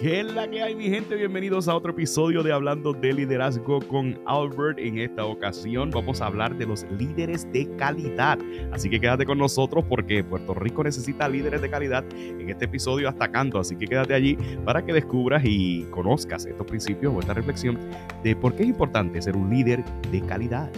¿Qué 0.00 0.20
es 0.20 0.32
la 0.32 0.48
que 0.48 0.62
hay, 0.62 0.74
mi 0.74 0.88
gente? 0.88 1.14
Bienvenidos 1.14 1.68
a 1.68 1.76
otro 1.76 1.90
episodio 1.90 2.42
de 2.42 2.54
Hablando 2.54 2.94
de 2.94 3.12
Liderazgo 3.12 3.80
con 3.80 4.18
Albert. 4.24 4.78
En 4.78 4.96
esta 4.96 5.26
ocasión 5.26 5.90
vamos 5.90 6.22
a 6.22 6.26
hablar 6.26 6.56
de 6.56 6.64
los 6.64 6.86
líderes 6.98 7.46
de 7.52 7.68
calidad. 7.76 8.38
Así 8.72 8.88
que 8.88 8.98
quédate 8.98 9.26
con 9.26 9.36
nosotros 9.36 9.84
porque 9.86 10.24
Puerto 10.24 10.54
Rico 10.54 10.82
necesita 10.84 11.28
líderes 11.28 11.60
de 11.60 11.68
calidad 11.68 12.02
en 12.14 12.48
este 12.48 12.64
episodio 12.64 13.10
hasta 13.10 13.30
canto. 13.30 13.58
Así 13.58 13.76
que 13.76 13.84
quédate 13.84 14.14
allí 14.14 14.38
para 14.64 14.82
que 14.82 14.94
descubras 14.94 15.42
y 15.44 15.82
conozcas 15.90 16.46
estos 16.46 16.66
principios 16.66 17.12
o 17.14 17.20
esta 17.20 17.34
reflexión 17.34 17.78
de 18.24 18.34
por 18.34 18.54
qué 18.54 18.62
es 18.62 18.70
importante 18.70 19.20
ser 19.20 19.36
un 19.36 19.50
líder 19.50 19.84
de 20.10 20.22
calidad. 20.22 20.70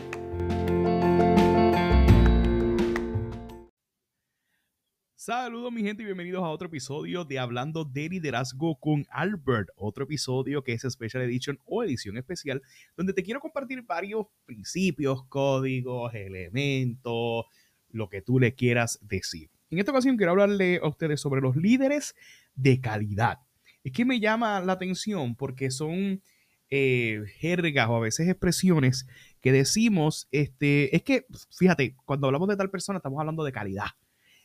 Saludos 5.24 5.70
mi 5.70 5.84
gente 5.84 6.02
y 6.02 6.06
bienvenidos 6.06 6.42
a 6.42 6.48
otro 6.48 6.66
episodio 6.66 7.24
de 7.24 7.38
Hablando 7.38 7.84
de 7.84 8.08
Liderazgo 8.08 8.74
con 8.80 9.06
Albert. 9.08 9.68
Otro 9.76 10.02
episodio 10.02 10.64
que 10.64 10.72
es 10.72 10.82
Special 10.82 11.22
Edition 11.22 11.60
o 11.64 11.84
edición 11.84 12.16
especial 12.16 12.60
donde 12.96 13.12
te 13.12 13.22
quiero 13.22 13.38
compartir 13.38 13.82
varios 13.82 14.26
principios, 14.46 15.22
códigos, 15.28 16.12
elementos, 16.12 17.44
lo 17.90 18.08
que 18.08 18.20
tú 18.20 18.40
le 18.40 18.56
quieras 18.56 18.98
decir. 19.00 19.48
En 19.70 19.78
esta 19.78 19.92
ocasión 19.92 20.16
quiero 20.16 20.32
hablarle 20.32 20.80
a 20.82 20.88
ustedes 20.88 21.20
sobre 21.20 21.40
los 21.40 21.54
líderes 21.54 22.16
de 22.56 22.80
calidad. 22.80 23.38
Es 23.84 23.92
que 23.92 24.04
me 24.04 24.18
llama 24.18 24.60
la 24.60 24.72
atención 24.72 25.36
porque 25.36 25.70
son 25.70 26.20
eh, 26.68 27.22
jergas 27.36 27.88
o 27.88 27.94
a 27.94 28.00
veces 28.00 28.28
expresiones 28.28 29.06
que 29.40 29.52
decimos, 29.52 30.26
este, 30.32 30.96
es 30.96 31.04
que, 31.04 31.26
fíjate, 31.56 31.94
cuando 32.06 32.26
hablamos 32.26 32.48
de 32.48 32.56
tal 32.56 32.70
persona 32.70 32.96
estamos 32.96 33.20
hablando 33.20 33.44
de 33.44 33.52
calidad 33.52 33.90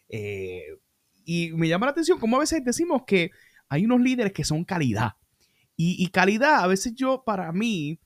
eh, 0.09 0.63
y 1.25 1.51
me 1.51 1.67
llama 1.67 1.87
la 1.87 1.91
atención 1.91 2.19
cómo 2.19 2.37
a 2.37 2.39
veces 2.39 2.63
decimos 2.63 3.03
que 3.05 3.31
hay 3.69 3.85
unos 3.85 4.01
líderes 4.01 4.31
que 4.31 4.45
son 4.45 4.63
calidad. 4.63 5.13
Y, 5.79 6.07
calidad, 6.07 6.63
a 6.63 6.67
veces 6.67 6.95
yo, 6.95 7.23
para 7.23 7.51
mí, 7.51 7.99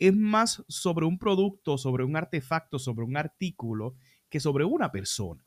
es 0.00 0.12
más 0.16 0.64
sobre 0.66 1.06
un 1.06 1.16
producto, 1.16 1.78
sobre 1.78 2.02
un 2.02 2.16
artefacto, 2.16 2.76
sobre 2.80 3.04
un 3.04 3.16
artículo, 3.16 3.94
que 4.28 4.40
sobre 4.40 4.64
una 4.64 4.90
persona. 4.90 5.44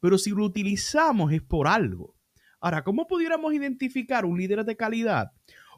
Pero 0.00 0.18
si 0.18 0.30
lo 0.30 0.44
utilizamos 0.44 1.32
es 1.32 1.42
por 1.42 1.68
algo. 1.68 2.16
Ahora, 2.58 2.82
¿cómo 2.82 3.06
pudiéramos 3.06 3.54
identificar 3.54 4.24
un 4.24 4.36
líder 4.36 4.64
de 4.64 4.76
calidad? 4.76 5.30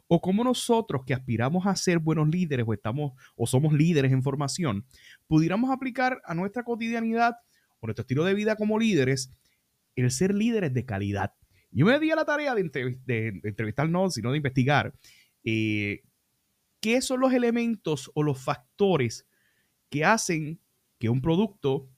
O 0.07 0.19
cómo 0.19 0.43
nosotros 0.43 1.03
que 1.05 1.13
aspiramos 1.13 1.67
a 1.67 1.75
ser 1.75 1.99
buenos 1.99 2.27
líderes 2.27 2.65
o 2.67 2.73
estamos 2.73 3.11
o 3.35 3.45
somos 3.45 3.73
líderes 3.73 4.11
en 4.11 4.23
formación, 4.23 4.87
pudiéramos 5.27 5.69
aplicar 5.69 6.23
a 6.25 6.33
nuestra 6.33 6.63
cotidianidad 6.63 7.35
o 7.79 7.85
nuestro 7.85 8.01
estilo 8.01 8.23
de 8.23 8.33
vida 8.33 8.55
como 8.55 8.79
líderes 8.79 9.31
el 9.95 10.11
ser 10.11 10.33
líderes 10.33 10.73
de 10.73 10.85
calidad. 10.85 11.33
Yo 11.71 11.85
me 11.85 11.99
di 11.99 12.11
a 12.11 12.15
la 12.15 12.25
tarea 12.25 12.55
de, 12.55 13.41
entrevistar, 13.43 13.89
no, 13.89 14.09
sino 14.09 14.31
de 14.31 14.37
investigar 14.37 14.93
eh, 15.43 16.01
qué 16.79 17.01
son 17.01 17.19
los 17.19 17.33
elementos 17.33 18.11
o 18.13 18.23
los 18.23 18.43
factores 18.43 19.27
que 19.89 20.05
hacen 20.05 20.59
que 20.97 21.09
un 21.09 21.21
producto 21.21 21.89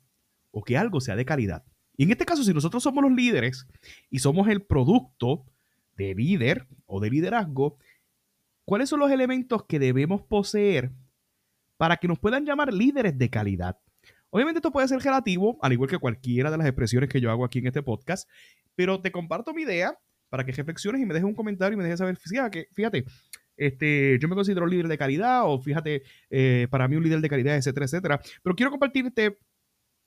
o 0.51 0.63
que 0.63 0.77
algo 0.77 0.99
sea 0.99 1.15
de 1.15 1.25
calidad. 1.25 1.63
Y 1.97 2.03
en 2.03 2.11
este 2.11 2.25
caso, 2.25 2.43
si 2.43 2.53
nosotros 2.53 2.83
somos 2.83 3.03
los 3.03 3.13
líderes 3.13 3.67
y 4.09 4.19
somos 4.19 4.47
el 4.47 4.61
producto 4.63 5.45
de 5.95 6.15
líder 6.15 6.67
o 6.85 6.99
de 6.99 7.09
liderazgo, 7.09 7.77
¿cuáles 8.65 8.89
son 8.89 8.99
los 8.99 9.11
elementos 9.11 9.65
que 9.65 9.79
debemos 9.79 10.21
poseer 10.23 10.91
para 11.77 11.97
que 11.97 12.07
nos 12.07 12.19
puedan 12.19 12.45
llamar 12.45 12.73
líderes 12.73 13.17
de 13.17 13.29
calidad? 13.29 13.77
Obviamente 14.31 14.57
esto 14.57 14.71
puede 14.71 14.87
ser 14.87 14.99
relativo, 14.99 15.59
al 15.61 15.73
igual 15.73 15.89
que 15.89 15.99
cualquiera 15.99 16.49
de 16.49 16.57
las 16.57 16.67
expresiones 16.67 17.09
que 17.09 17.21
yo 17.21 17.29
hago 17.29 17.45
aquí 17.45 17.59
en 17.59 17.67
este 17.67 17.83
podcast, 17.83 18.27
pero 18.75 18.99
te 18.99 19.11
comparto 19.11 19.53
mi 19.53 19.61
idea 19.61 19.95
para 20.29 20.43
que 20.43 20.51
reflexiones 20.51 21.01
y 21.01 21.05
me 21.05 21.13
dejes 21.13 21.27
un 21.27 21.35
comentario 21.35 21.75
y 21.75 21.77
me 21.77 21.83
dejes 21.83 21.99
saber, 21.99 22.17
fíjate, 22.17 22.67
fíjate 22.71 23.05
este, 23.61 24.17
yo 24.19 24.27
me 24.27 24.33
considero 24.33 24.65
líder 24.65 24.87
de 24.87 24.97
calidad 24.97 25.43
o 25.45 25.61
fíjate, 25.61 26.01
eh, 26.31 26.67
para 26.71 26.87
mí 26.87 26.95
un 26.95 27.03
líder 27.03 27.21
de 27.21 27.29
calidad, 27.29 27.55
etcétera, 27.55 27.85
etcétera. 27.85 28.21
Pero 28.41 28.55
quiero 28.55 28.71
compartirte 28.71 29.37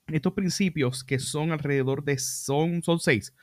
estos 0.07 0.33
principios 0.33 1.05
que 1.05 1.19
son 1.19 1.53
alrededor 1.53 2.03
de, 2.03 2.17
son, 2.19 2.83
son 2.83 2.99
seis, 2.99 3.33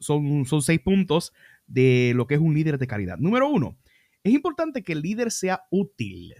son, 0.00 0.44
son 0.44 0.60
seis 0.62 0.80
puntos 0.80 1.32
de 1.68 2.12
lo 2.16 2.26
que 2.26 2.34
es 2.34 2.40
un 2.40 2.52
líder 2.52 2.78
de 2.78 2.88
calidad. 2.88 3.16
Número 3.18 3.48
uno, 3.48 3.78
es 4.24 4.32
importante 4.32 4.82
que 4.82 4.92
el 4.92 5.02
líder 5.02 5.30
sea 5.30 5.62
útil. 5.70 6.34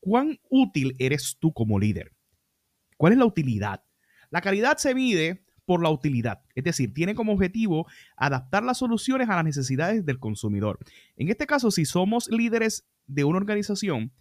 ¿Cuán 0.00 0.40
útil 0.50 0.96
eres 0.98 1.36
tú 1.38 1.52
como 1.52 1.78
líder? 1.78 2.12
¿Cuál 3.02 3.14
es 3.14 3.18
la 3.18 3.24
utilidad? 3.24 3.84
La 4.30 4.40
calidad 4.40 4.76
se 4.76 4.94
mide 4.94 5.44
por 5.64 5.82
la 5.82 5.90
utilidad, 5.90 6.44
es 6.54 6.62
decir, 6.62 6.94
tiene 6.94 7.16
como 7.16 7.32
objetivo 7.32 7.84
adaptar 8.16 8.62
las 8.62 8.78
soluciones 8.78 9.28
a 9.28 9.34
las 9.34 9.44
necesidades 9.44 10.06
del 10.06 10.20
consumidor. 10.20 10.78
En 11.16 11.28
este 11.28 11.44
caso, 11.44 11.72
si 11.72 11.84
somos 11.84 12.30
líderes 12.30 12.86
de 13.08 13.24
una 13.24 13.38
organización 13.38 14.12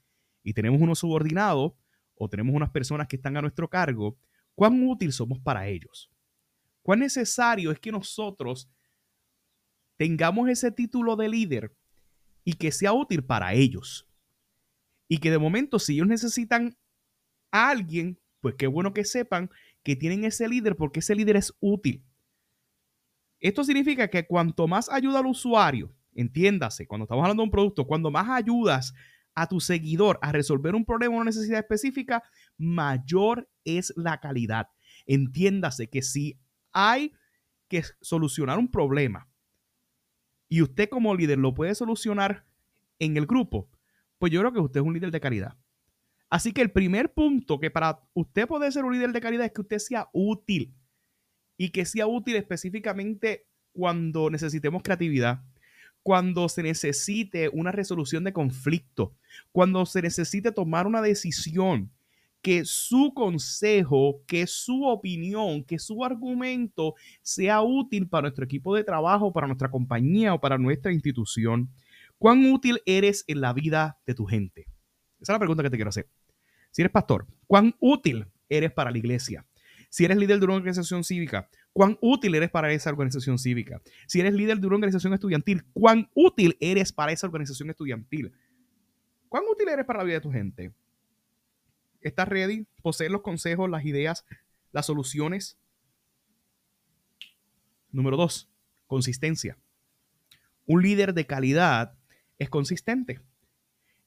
y 0.41 0.53
tenemos 0.53 0.81
unos 0.81 0.97
subordinados 0.97 1.73
o 2.15 2.27
tenemos 2.27 2.55
unas 2.55 2.71
personas 2.71 3.07
que 3.07 3.17
están 3.17 3.37
a 3.37 3.41
nuestro 3.41 3.69
cargo, 3.69 4.17
¿cuán 4.55 4.81
útil 4.81 5.13
somos 5.13 5.37
para 5.37 5.67
ellos? 5.67 6.09
¿Cuán 6.81 7.01
necesario 7.01 7.69
es 7.71 7.79
que 7.79 7.91
nosotros 7.91 8.67
tengamos 9.95 10.49
ese 10.49 10.71
título 10.71 11.15
de 11.15 11.29
líder 11.29 11.77
y 12.43 12.53
que 12.53 12.71
sea 12.71 12.93
útil 12.93 13.23
para 13.23 13.53
ellos? 13.53 14.09
Y 15.07 15.19
que 15.19 15.29
de 15.29 15.37
momento, 15.37 15.77
si 15.77 15.93
ellos 15.93 16.07
necesitan 16.07 16.75
a 17.51 17.69
alguien, 17.69 18.17
pues 18.41 18.55
qué 18.55 18.67
bueno 18.67 18.93
que 18.93 19.05
sepan 19.05 19.49
que 19.83 19.95
tienen 19.95 20.25
ese 20.25 20.49
líder 20.49 20.75
porque 20.75 20.99
ese 20.99 21.15
líder 21.15 21.37
es 21.37 21.53
útil. 21.59 22.03
Esto 23.39 23.63
significa 23.63 24.07
que 24.09 24.27
cuanto 24.27 24.67
más 24.67 24.89
ayuda 24.89 25.19
al 25.19 25.25
usuario, 25.25 25.95
entiéndase, 26.13 26.85
cuando 26.85 27.05
estamos 27.05 27.23
hablando 27.23 27.41
de 27.41 27.45
un 27.45 27.51
producto, 27.51 27.87
cuando 27.87 28.11
más 28.11 28.29
ayudas 28.29 28.93
a 29.33 29.47
tu 29.47 29.59
seguidor 29.59 30.19
a 30.21 30.31
resolver 30.31 30.75
un 30.75 30.85
problema 30.85 31.15
o 31.15 31.17
una 31.17 31.25
necesidad 31.25 31.59
específica, 31.59 32.23
mayor 32.57 33.49
es 33.63 33.93
la 33.95 34.19
calidad. 34.19 34.67
Entiéndase 35.05 35.89
que 35.89 36.01
si 36.01 36.39
hay 36.71 37.13
que 37.67 37.83
solucionar 38.01 38.59
un 38.59 38.69
problema 38.69 39.27
y 40.49 40.61
usted 40.61 40.89
como 40.89 41.15
líder 41.15 41.37
lo 41.37 41.53
puede 41.53 41.73
solucionar 41.73 42.45
en 42.99 43.17
el 43.17 43.25
grupo, 43.25 43.69
pues 44.19 44.31
yo 44.31 44.41
creo 44.41 44.53
que 44.53 44.59
usted 44.59 44.81
es 44.81 44.85
un 44.85 44.93
líder 44.93 45.09
de 45.09 45.19
calidad. 45.19 45.57
Así 46.31 46.53
que 46.53 46.61
el 46.61 46.71
primer 46.71 47.13
punto 47.13 47.59
que 47.59 47.69
para 47.69 47.99
usted 48.13 48.47
poder 48.47 48.71
ser 48.71 48.85
un 48.85 48.93
líder 48.93 49.11
de 49.11 49.19
calidad 49.19 49.45
es 49.45 49.51
que 49.51 49.61
usted 49.61 49.79
sea 49.79 50.07
útil 50.13 50.73
y 51.57 51.69
que 51.71 51.85
sea 51.85 52.07
útil 52.07 52.37
específicamente 52.37 53.45
cuando 53.73 54.29
necesitemos 54.29 54.81
creatividad, 54.81 55.43
cuando 56.03 56.47
se 56.47 56.63
necesite 56.63 57.49
una 57.49 57.73
resolución 57.73 58.23
de 58.23 58.31
conflicto, 58.31 59.13
cuando 59.51 59.85
se 59.85 60.01
necesite 60.01 60.53
tomar 60.53 60.87
una 60.87 61.01
decisión, 61.01 61.91
que 62.41 62.63
su 62.63 63.13
consejo, 63.13 64.23
que 64.25 64.47
su 64.47 64.85
opinión, 64.85 65.65
que 65.65 65.79
su 65.79 66.03
argumento 66.05 66.95
sea 67.21 67.61
útil 67.61 68.07
para 68.07 68.23
nuestro 68.23 68.45
equipo 68.45 68.73
de 68.73 68.85
trabajo, 68.85 69.33
para 69.33 69.47
nuestra 69.47 69.69
compañía 69.69 70.33
o 70.33 70.39
para 70.39 70.57
nuestra 70.57 70.93
institución. 70.93 71.69
¿Cuán 72.17 72.51
útil 72.51 72.81
eres 72.85 73.25
en 73.27 73.41
la 73.41 73.51
vida 73.51 73.99
de 74.07 74.15
tu 74.15 74.25
gente? 74.25 74.61
Esa 75.19 75.33
es 75.33 75.35
la 75.35 75.39
pregunta 75.39 75.61
que 75.61 75.69
te 75.69 75.77
quiero 75.77 75.89
hacer. 75.89 76.07
Si 76.71 76.81
eres 76.81 76.91
pastor, 76.91 77.27
¿cuán 77.47 77.75
útil 77.79 78.27
eres 78.49 78.71
para 78.71 78.91
la 78.91 78.97
iglesia? 78.97 79.45
Si 79.89 80.05
eres 80.05 80.17
líder 80.17 80.39
de 80.39 80.45
una 80.45 80.55
organización 80.55 81.03
cívica, 81.03 81.49
¿cuán 81.73 81.97
útil 82.01 82.33
eres 82.33 82.49
para 82.49 82.71
esa 82.71 82.89
organización 82.89 83.37
cívica? 83.37 83.81
Si 84.07 84.21
eres 84.21 84.33
líder 84.33 84.59
de 84.59 84.67
una 84.67 84.77
organización 84.77 85.13
estudiantil, 85.13 85.65
¿cuán 85.73 86.09
útil 86.13 86.55
eres 86.61 86.93
para 86.93 87.11
esa 87.11 87.27
organización 87.27 87.69
estudiantil? 87.69 88.31
¿Cuán 89.27 89.43
útil 89.51 89.67
eres 89.67 89.85
para 89.85 89.99
la 89.99 90.05
vida 90.05 90.15
de 90.15 90.21
tu 90.21 90.31
gente? 90.31 90.73
¿Estás 91.99 92.27
ready? 92.27 92.65
¿Poseer 92.81 93.11
los 93.11 93.21
consejos, 93.21 93.69
las 93.69 93.85
ideas, 93.85 94.25
las 94.71 94.85
soluciones? 94.85 95.57
Número 97.91 98.15
dos, 98.15 98.49
consistencia. 98.87 99.57
Un 100.65 100.81
líder 100.81 101.13
de 101.13 101.27
calidad 101.27 101.97
es 102.39 102.49
consistente. 102.49 103.19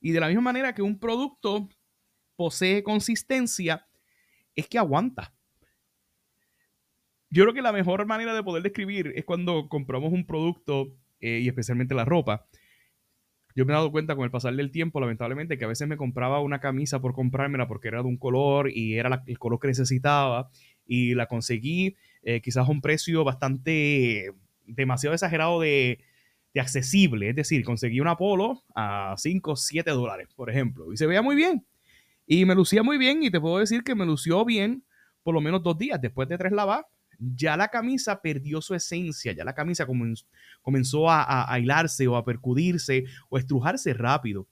Y 0.00 0.12
de 0.12 0.20
la 0.20 0.28
misma 0.28 0.42
manera 0.42 0.74
que 0.74 0.82
un 0.82 0.98
producto 0.98 1.68
posee 2.36 2.82
consistencia 2.82 3.86
es 4.54 4.68
que 4.68 4.78
aguanta. 4.78 5.34
Yo 7.30 7.42
creo 7.42 7.54
que 7.54 7.62
la 7.62 7.72
mejor 7.72 8.06
manera 8.06 8.34
de 8.34 8.42
poder 8.42 8.62
describir 8.62 9.12
es 9.16 9.24
cuando 9.24 9.68
compramos 9.68 10.12
un 10.12 10.24
producto 10.24 10.94
eh, 11.20 11.40
y 11.42 11.48
especialmente 11.48 11.94
la 11.94 12.04
ropa. 12.04 12.46
Yo 13.56 13.64
me 13.64 13.72
he 13.72 13.76
dado 13.76 13.92
cuenta 13.92 14.16
con 14.16 14.24
el 14.24 14.30
pasar 14.30 14.54
del 14.54 14.70
tiempo, 14.70 15.00
lamentablemente, 15.00 15.58
que 15.58 15.64
a 15.64 15.68
veces 15.68 15.86
me 15.86 15.96
compraba 15.96 16.40
una 16.40 16.60
camisa 16.60 17.00
por 17.00 17.14
comprármela 17.14 17.68
porque 17.68 17.88
era 17.88 18.02
de 18.02 18.08
un 18.08 18.18
color 18.18 18.70
y 18.70 18.98
era 18.98 19.22
el 19.26 19.38
color 19.38 19.60
que 19.60 19.68
necesitaba 19.68 20.50
y 20.86 21.14
la 21.14 21.26
conseguí 21.26 21.96
eh, 22.22 22.40
quizás 22.40 22.68
a 22.68 22.70
un 22.70 22.80
precio 22.80 23.24
bastante 23.24 24.32
demasiado 24.66 25.14
exagerado 25.14 25.60
de, 25.60 26.00
de, 26.52 26.60
accesible. 26.60 27.30
Es 27.30 27.36
decir, 27.36 27.64
conseguí 27.64 28.00
una 28.00 28.16
polo 28.16 28.64
a 28.74 29.14
5 29.16 29.52
o 29.52 29.56
7 29.56 29.90
dólares, 29.90 30.28
por 30.34 30.50
ejemplo, 30.50 30.92
y 30.92 30.96
se 30.96 31.06
veía 31.06 31.22
muy 31.22 31.36
bien. 31.36 31.64
Y 32.26 32.44
me 32.44 32.54
lucía 32.54 32.82
muy 32.82 32.98
bien 32.98 33.22
y 33.22 33.30
te 33.30 33.40
puedo 33.40 33.58
decir 33.58 33.84
que 33.84 33.94
me 33.94 34.06
lució 34.06 34.44
bien 34.44 34.84
por 35.22 35.34
lo 35.34 35.40
menos 35.40 35.62
dos 35.62 35.76
días. 35.76 36.00
Después 36.00 36.28
de 36.28 36.38
tres 36.38 36.52
lavas, 36.52 36.84
ya 37.18 37.56
la 37.56 37.68
camisa 37.68 38.20
perdió 38.20 38.60
su 38.60 38.74
esencia, 38.74 39.32
ya 39.32 39.44
la 39.44 39.54
camisa 39.54 39.86
comenzó 40.62 41.10
a, 41.10 41.52
a, 41.52 41.58
hilarse 41.58 42.06
o 42.08 42.16
a 42.16 42.24
percudirse 42.24 43.04
o 43.28 43.36
a 43.36 43.40
estrujarse 43.40 43.94
rápido. 43.94 44.46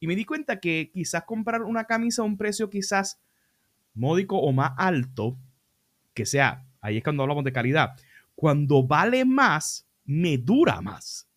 Y 0.00 0.06
me 0.06 0.16
di 0.16 0.24
cuenta 0.24 0.60
que 0.60 0.90
quizás 0.92 1.24
comprar 1.24 1.62
una 1.62 1.84
camisa 1.84 2.22
a 2.22 2.24
un 2.24 2.36
precio 2.36 2.68
quizás 2.70 3.20
módico 3.94 4.38
o 4.38 4.52
más 4.52 4.72
alto, 4.76 5.38
que 6.14 6.26
sea, 6.26 6.66
ahí 6.80 6.98
es 6.98 7.02
cuando 7.02 7.22
hablamos 7.22 7.44
de 7.44 7.52
calidad, 7.52 7.92
cuando 8.34 8.86
vale 8.86 9.24
más, 9.24 9.88
me 10.04 10.38
dura 10.38 10.80
más. 10.80 11.28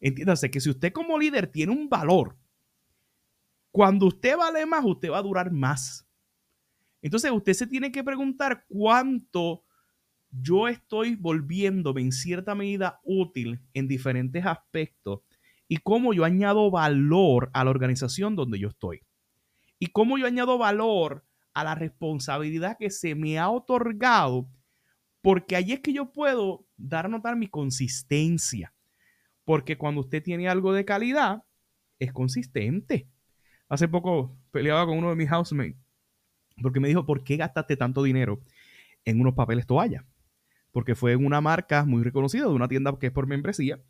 Entiéndase 0.00 0.50
que 0.50 0.60
si 0.60 0.70
usted 0.70 0.92
como 0.92 1.18
líder 1.18 1.46
tiene 1.46 1.72
un 1.72 1.88
valor, 1.88 2.36
cuando 3.72 4.06
usted 4.06 4.36
vale 4.36 4.64
más, 4.66 4.84
usted 4.84 5.10
va 5.10 5.18
a 5.18 5.22
durar 5.22 5.50
más. 5.50 6.06
Entonces 7.00 7.32
usted 7.32 7.54
se 7.54 7.66
tiene 7.66 7.90
que 7.90 8.04
preguntar 8.04 8.64
cuánto 8.68 9.64
yo 10.30 10.68
estoy 10.68 11.16
volviéndome 11.16 12.02
en 12.02 12.12
cierta 12.12 12.54
medida 12.54 13.00
útil 13.02 13.60
en 13.74 13.88
diferentes 13.88 14.46
aspectos 14.46 15.20
y 15.68 15.78
cómo 15.78 16.12
yo 16.12 16.24
añado 16.24 16.70
valor 16.70 17.50
a 17.54 17.64
la 17.64 17.70
organización 17.70 18.36
donde 18.36 18.58
yo 18.58 18.68
estoy. 18.68 19.00
Y 19.78 19.88
cómo 19.88 20.18
yo 20.18 20.26
añado 20.26 20.58
valor 20.58 21.24
a 21.54 21.64
la 21.64 21.74
responsabilidad 21.74 22.76
que 22.78 22.90
se 22.90 23.14
me 23.14 23.38
ha 23.38 23.50
otorgado, 23.50 24.48
porque 25.22 25.56
ahí 25.56 25.72
es 25.72 25.80
que 25.80 25.92
yo 25.92 26.12
puedo 26.12 26.66
dar 26.76 27.06
a 27.06 27.08
notar 27.08 27.36
mi 27.36 27.48
consistencia. 27.48 28.74
Porque 29.44 29.76
cuando 29.76 30.02
usted 30.02 30.22
tiene 30.22 30.48
algo 30.48 30.72
de 30.72 30.84
calidad, 30.84 31.42
es 31.98 32.12
consistente. 32.12 33.08
Hace 33.72 33.88
poco 33.88 34.36
peleaba 34.50 34.84
con 34.84 34.98
uno 34.98 35.08
de 35.08 35.16
mis 35.16 35.30
housemates 35.30 35.78
porque 36.60 36.78
me 36.78 36.88
dijo, 36.88 37.06
¿por 37.06 37.24
qué 37.24 37.38
gastaste 37.38 37.74
tanto 37.78 38.02
dinero 38.02 38.42
en 39.06 39.18
unos 39.18 39.32
papeles 39.32 39.66
toalla? 39.66 40.04
Porque 40.72 40.94
fue 40.94 41.12
en 41.12 41.24
una 41.24 41.40
marca 41.40 41.86
muy 41.86 42.02
reconocida, 42.02 42.42
de 42.42 42.50
una 42.50 42.68
tienda 42.68 42.94
que 43.00 43.06
es 43.06 43.12
por 43.14 43.26
membresía, 43.26 43.80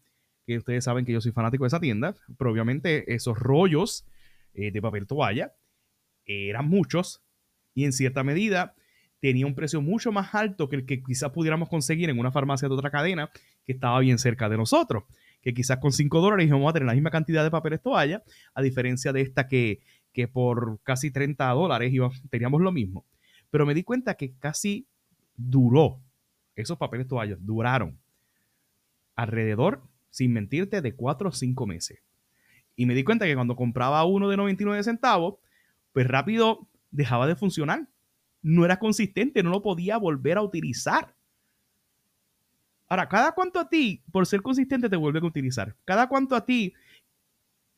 que 0.46 0.58
ustedes 0.58 0.84
saben 0.84 1.04
que 1.04 1.12
yo 1.12 1.20
soy 1.20 1.32
fanático 1.32 1.64
de 1.64 1.66
esa 1.66 1.80
tienda, 1.80 2.14
pero 2.38 2.52
obviamente 2.52 3.12
esos 3.12 3.36
rollos 3.36 4.06
eh, 4.54 4.70
de 4.70 4.80
papel 4.80 5.08
toalla 5.08 5.52
eran 6.26 6.68
muchos 6.68 7.20
y 7.74 7.84
en 7.84 7.92
cierta 7.92 8.22
medida 8.22 8.76
tenía 9.18 9.46
un 9.46 9.56
precio 9.56 9.82
mucho 9.82 10.12
más 10.12 10.32
alto 10.32 10.68
que 10.68 10.76
el 10.76 10.86
que 10.86 11.02
quizás 11.02 11.32
pudiéramos 11.32 11.68
conseguir 11.68 12.08
en 12.08 12.20
una 12.20 12.30
farmacia 12.30 12.68
de 12.68 12.74
otra 12.74 12.92
cadena 12.92 13.32
que 13.64 13.72
estaba 13.72 13.98
bien 13.98 14.20
cerca 14.20 14.48
de 14.48 14.58
nosotros, 14.58 15.02
que 15.42 15.52
quizás 15.52 15.78
con 15.78 15.92
5 15.92 16.20
dólares 16.20 16.46
íbamos 16.46 16.70
a 16.70 16.72
tener 16.72 16.86
la 16.86 16.94
misma 16.94 17.10
cantidad 17.10 17.44
de 17.44 17.50
papeles 17.50 17.82
toalla, 17.82 18.22
a 18.54 18.62
diferencia 18.62 19.12
de 19.12 19.20
esta 19.20 19.48
que 19.48 19.80
que 20.12 20.28
por 20.28 20.80
casi 20.82 21.10
30 21.10 21.48
dólares 21.50 21.92
teníamos 22.30 22.60
lo 22.60 22.72
mismo. 22.72 23.06
Pero 23.50 23.66
me 23.66 23.74
di 23.74 23.82
cuenta 23.82 24.14
que 24.14 24.34
casi 24.38 24.86
duró, 25.36 26.00
esos 26.54 26.78
papeles 26.78 27.08
toallas 27.08 27.38
duraron 27.40 27.98
alrededor, 29.16 29.82
sin 30.10 30.32
mentirte, 30.32 30.82
de 30.82 30.94
4 30.94 31.28
o 31.28 31.32
5 31.32 31.66
meses. 31.66 32.00
Y 32.76 32.86
me 32.86 32.94
di 32.94 33.04
cuenta 33.04 33.26
que 33.26 33.34
cuando 33.34 33.56
compraba 33.56 34.04
uno 34.04 34.28
de 34.28 34.36
99 34.36 34.82
centavos, 34.82 35.36
pues 35.92 36.06
rápido 36.06 36.68
dejaba 36.90 37.26
de 37.26 37.36
funcionar. 37.36 37.88
No 38.42 38.64
era 38.64 38.78
consistente, 38.78 39.42
no 39.42 39.50
lo 39.50 39.62
podía 39.62 39.96
volver 39.98 40.38
a 40.38 40.42
utilizar. 40.42 41.14
Ahora, 42.92 43.08
cada 43.08 43.32
cuánto 43.32 43.58
a 43.58 43.70
ti, 43.70 44.02
por 44.12 44.26
ser 44.26 44.42
consistente, 44.42 44.90
te 44.90 44.96
vuelven 44.96 45.24
a 45.24 45.26
utilizar. 45.26 45.74
Cada 45.86 46.10
cuánto 46.10 46.36
a 46.36 46.44
ti 46.44 46.74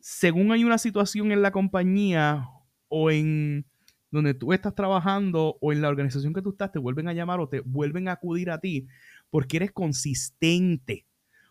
según 0.01 0.51
hay 0.51 0.65
una 0.65 0.77
situación 0.77 1.31
en 1.31 1.41
la 1.41 1.53
compañía 1.53 2.49
o 2.89 3.13
en 3.13 3.65
donde 4.11 4.35
tú 4.35 4.53
estás 4.53 4.75
trabajando 4.75 5.57
o 5.61 5.73
en 5.73 5.83
la 5.83 5.89
organización 5.89 6.35
que 6.35 6.43
tú 6.43 6.51
estás, 6.51 6.73
te 6.73 6.81
vuelven 6.81 7.07
a 7.07 7.13
llamar 7.13 7.39
o 7.39 7.49
te 7.49 7.61
vuelven 7.61 8.09
a 8.09 8.13
acudir 8.15 8.51
a 8.51 8.59
ti 8.59 8.89
porque 9.31 9.59
eres 9.59 9.71
consistente. 9.71 11.07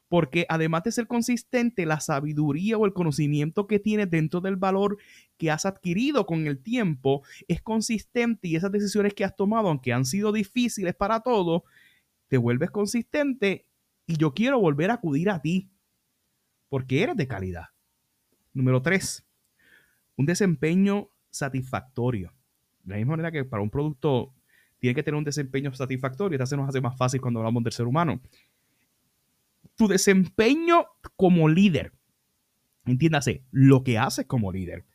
Porque 0.09 0.45
además 0.50 0.83
de 0.83 0.92
ser 0.92 1.07
consistente, 1.07 1.86
la 1.86 2.01
sabiduría 2.01 2.77
o 2.77 2.86
el 2.86 2.92
conocimiento 2.92 3.66
que 3.66 3.80
tienes 3.80 4.09
dentro 4.09 4.42
del 4.42 4.57
valor 4.57 4.98
que 5.38 5.51
has 5.51 5.66
adquirido 5.66 6.25
con 6.25 6.48
el 6.48 6.62
tiempo 6.62 7.24
es 7.48 7.62
consistente 7.62 8.50
y 8.50 8.57
esas 8.57 8.74
decisiones 8.74 9.13
que 9.13 9.24
has 9.24 9.38
tomado, 9.38 9.69
aunque 9.69 9.94
han 9.94 10.04
sido 10.04 10.33
difíciles 10.33 10.95
para 10.95 11.21
todos, 11.21 11.62
te 12.33 12.39
vuelves 12.39 12.71
consistente 12.71 13.68
y 14.07 14.18
yo 14.18 14.33
quiero 14.33 14.59
volver 14.59 14.89
a 14.89 14.95
acudir 14.95 15.30
a 15.30 15.39
ti 15.39 15.69
porque 16.68 17.03
eres 17.03 17.15
de 17.15 17.27
calidad. 17.27 17.65
Número 18.53 18.81
tres, 18.81 19.24
un 20.15 20.25
desempeño 20.25 21.09
satisfactorio. 21.30 22.33
De 22.85 22.94
la 22.94 22.97
misma 22.97 23.12
manera 23.12 23.31
que 23.31 23.45
para 23.45 23.62
un 23.62 23.69
producto 23.69 24.33
tiene 24.80 24.95
que 24.95 25.03
tener 25.03 25.15
un 25.15 25.24
desempeño 25.24 25.71
satisfactorio, 25.75 26.35
esto 26.38 26.47
se 26.47 26.57
nos 26.57 26.68
hace 26.68 26.81
más 26.81 26.97
fácil 26.97 27.21
cuando 27.21 27.39
hablamos 27.39 27.63
del 27.63 27.71
ser 27.71 27.85
humano. 27.85 28.19
Tu 29.75 29.88
desempeño 29.88 30.88
como 31.15 31.47
líder, 31.47 31.94
entiéndase, 32.88 33.44
lo 33.51 33.83
que 33.83 34.00
haces 34.00 34.25
como 34.25 34.51
líder 34.51 34.85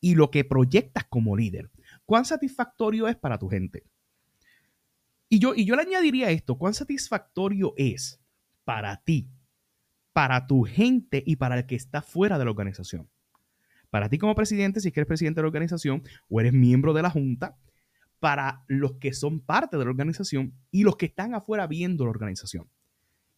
y 0.00 0.14
lo 0.14 0.30
que 0.30 0.44
proyectas 0.44 1.02
como 1.06 1.36
líder, 1.36 1.72
¿cuán 2.06 2.24
satisfactorio 2.24 3.08
es 3.08 3.16
para 3.16 3.36
tu 3.36 3.48
gente? 3.48 3.82
Y 5.34 5.40
yo, 5.40 5.54
y 5.54 5.64
yo 5.64 5.74
le 5.74 5.82
añadiría 5.82 6.30
esto, 6.30 6.56
¿cuán 6.56 6.74
satisfactorio 6.74 7.74
es 7.76 8.20
para 8.64 9.02
ti 9.02 9.28
para 10.14 10.46
tu 10.46 10.62
gente 10.62 11.22
y 11.26 11.36
para 11.36 11.58
el 11.58 11.66
que 11.66 11.74
está 11.74 12.00
fuera 12.00 12.38
de 12.38 12.44
la 12.44 12.52
organización. 12.52 13.10
Para 13.90 14.08
ti 14.08 14.16
como 14.16 14.34
presidente, 14.36 14.80
si 14.80 14.88
es 14.88 14.94
que 14.94 15.00
eres 15.00 15.08
presidente 15.08 15.40
de 15.40 15.42
la 15.42 15.48
organización 15.48 16.04
o 16.28 16.40
eres 16.40 16.52
miembro 16.52 16.94
de 16.94 17.02
la 17.02 17.10
junta, 17.10 17.58
para 18.20 18.64
los 18.68 18.92
que 18.94 19.12
son 19.12 19.40
parte 19.40 19.76
de 19.76 19.84
la 19.84 19.90
organización 19.90 20.54
y 20.70 20.84
los 20.84 20.96
que 20.96 21.06
están 21.06 21.34
afuera 21.34 21.66
viendo 21.66 22.04
la 22.04 22.10
organización. 22.10 22.70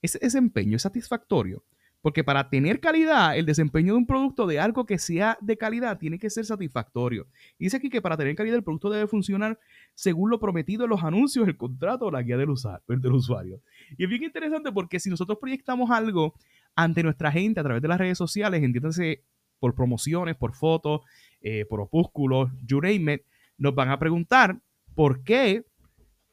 Ese 0.02 0.18
desempeño 0.18 0.76
es 0.76 0.82
satisfactorio, 0.82 1.64
porque 2.06 2.22
para 2.22 2.48
tener 2.48 2.78
calidad, 2.78 3.36
el 3.36 3.46
desempeño 3.46 3.94
de 3.94 3.98
un 3.98 4.06
producto 4.06 4.46
de 4.46 4.60
algo 4.60 4.86
que 4.86 4.96
sea 4.96 5.36
de 5.40 5.56
calidad 5.58 5.98
tiene 5.98 6.20
que 6.20 6.30
ser 6.30 6.44
satisfactorio. 6.44 7.26
dice 7.58 7.78
aquí 7.78 7.90
que 7.90 8.00
para 8.00 8.16
tener 8.16 8.36
calidad 8.36 8.58
el 8.58 8.62
producto 8.62 8.90
debe 8.90 9.08
funcionar 9.08 9.58
según 9.96 10.30
lo 10.30 10.38
prometido 10.38 10.84
en 10.84 10.90
los 10.90 11.02
anuncios, 11.02 11.48
el 11.48 11.56
contrato 11.56 12.04
o 12.04 12.12
la 12.12 12.22
guía 12.22 12.36
del, 12.36 12.54
del 12.86 13.12
usuario. 13.12 13.60
Y 13.98 14.04
es 14.04 14.08
bien 14.08 14.22
interesante 14.22 14.70
porque 14.70 15.00
si 15.00 15.10
nosotros 15.10 15.38
proyectamos 15.40 15.90
algo 15.90 16.34
ante 16.76 17.02
nuestra 17.02 17.32
gente 17.32 17.58
a 17.58 17.64
través 17.64 17.82
de 17.82 17.88
las 17.88 17.98
redes 17.98 18.18
sociales, 18.18 18.62
entiéndanse 18.62 19.24
por 19.58 19.74
promociones, 19.74 20.36
por 20.36 20.54
fotos, 20.54 21.00
eh, 21.40 21.64
por 21.64 21.80
opúsculos, 21.80 22.52
you 22.64 22.80
name 22.80 23.24
nos 23.58 23.74
van 23.74 23.88
a 23.88 23.98
preguntar 23.98 24.60
por 24.94 25.24
qué 25.24 25.66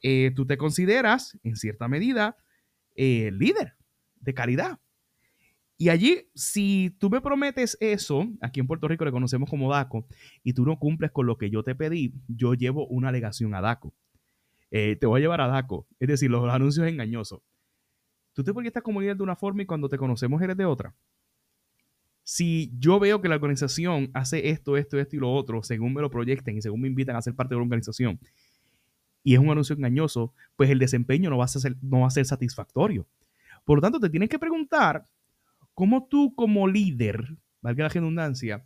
eh, 0.04 0.30
tú 0.36 0.46
te 0.46 0.56
consideras, 0.56 1.36
en 1.42 1.56
cierta 1.56 1.88
medida, 1.88 2.36
eh, 2.94 3.32
líder 3.32 3.74
de 4.20 4.34
calidad. 4.34 4.78
Y 5.76 5.88
allí, 5.88 6.28
si 6.34 6.94
tú 6.98 7.10
me 7.10 7.20
prometes 7.20 7.76
eso, 7.80 8.28
aquí 8.40 8.60
en 8.60 8.66
Puerto 8.66 8.86
Rico 8.86 9.04
le 9.04 9.10
conocemos 9.10 9.50
como 9.50 9.72
DACO, 9.72 10.06
y 10.44 10.52
tú 10.52 10.64
no 10.64 10.78
cumples 10.78 11.10
con 11.10 11.26
lo 11.26 11.36
que 11.36 11.50
yo 11.50 11.62
te 11.64 11.74
pedí, 11.74 12.14
yo 12.28 12.54
llevo 12.54 12.86
una 12.86 13.08
alegación 13.08 13.54
a 13.54 13.60
DACO. 13.60 13.92
te 14.70 15.06
voy 15.06 15.20
a 15.20 15.22
llevar 15.22 15.40
a 15.40 15.48
DACO, 15.48 15.86
es 15.98 16.08
decir, 16.08 16.30
los 16.30 16.48
anuncios 16.52 16.86
engañosos. 16.86 17.40
Tú 18.34 18.42
te 18.44 18.52
proyectas 18.52 18.82
como 18.82 19.00
líder 19.00 19.16
de 19.16 19.22
una 19.22 19.36
forma 19.36 19.62
y 19.62 19.66
cuando 19.66 19.88
te 19.88 19.96
conocemos 19.96 20.40
eres 20.42 20.56
de 20.56 20.64
otra. 20.64 20.94
Si 22.22 22.72
yo 22.78 22.98
veo 22.98 23.20
que 23.20 23.28
la 23.28 23.34
organización 23.34 24.10
hace 24.14 24.48
esto, 24.48 24.76
esto, 24.76 24.98
esto 24.98 25.16
y 25.16 25.18
lo 25.18 25.32
otro, 25.32 25.62
según 25.62 25.92
me 25.92 26.00
lo 26.00 26.10
proyecten 26.10 26.56
y 26.56 26.62
según 26.62 26.80
me 26.80 26.88
invitan 26.88 27.16
a 27.16 27.22
ser 27.22 27.34
parte 27.34 27.54
de 27.54 27.58
la 27.58 27.64
organización, 27.64 28.18
y 29.22 29.34
es 29.34 29.40
un 29.40 29.50
anuncio 29.50 29.74
engañoso, 29.74 30.32
pues 30.56 30.70
el 30.70 30.78
desempeño 30.78 31.30
no 31.30 31.38
va 31.38 31.46
a 31.46 31.48
ser, 31.48 31.76
no 31.82 32.00
va 32.00 32.06
a 32.06 32.10
ser 32.10 32.26
satisfactorio. 32.26 33.06
Por 33.64 33.78
lo 33.78 33.82
tanto, 33.82 33.98
te 33.98 34.10
tienes 34.10 34.28
que 34.28 34.38
preguntar 34.38 35.06
cómo 35.74 36.06
tú 36.08 36.34
como 36.34 36.66
líder, 36.68 37.36
valga 37.60 37.84
la 37.84 37.88
redundancia, 37.88 38.64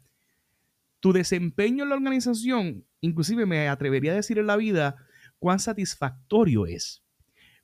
tu 1.00 1.12
desempeño 1.12 1.84
en 1.84 1.90
la 1.90 1.96
organización, 1.96 2.84
inclusive 3.00 3.46
me 3.46 3.68
atrevería 3.68 4.12
a 4.12 4.16
decir 4.16 4.38
en 4.38 4.46
la 4.46 4.56
vida, 4.56 4.96
cuán 5.38 5.58
satisfactorio 5.58 6.66
es. 6.66 7.04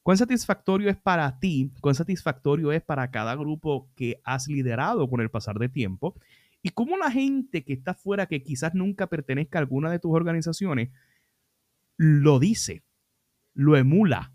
¿Cuán 0.03 0.19
satisfactorio 0.19 0.91
es 0.91 0.99
para 0.99 1.39
ti? 1.39 1.73
¿Cuán 1.81 1.95
satisfactorio 1.95 2.73
es 2.73 2.83
para 2.83 3.11
cada 3.11 3.35
grupo 3.37 3.91
que 3.97 4.21
has 4.23 4.49
liderado 4.49 5.09
con 5.09 5.23
el 5.23 5.31
pasar 5.31 5.59
de 5.59 5.71
tiempo? 5.71 6.15
¿Y 6.63 6.71
cómo 6.71 6.99
la 6.99 7.11
gente 7.11 7.65
que 7.65 7.73
está 7.73 7.95
fuera, 7.95 8.27
que 8.27 8.43
quizás 8.43 8.75
nunca 8.75 9.07
pertenezca 9.07 9.59
a 9.59 9.63
alguna 9.63 9.91
de 9.91 9.99
tus 9.99 10.13
organizaciones, 10.13 10.91
lo 11.97 12.39
dice, 12.39 12.85
lo 13.55 13.79
emula? 13.79 14.35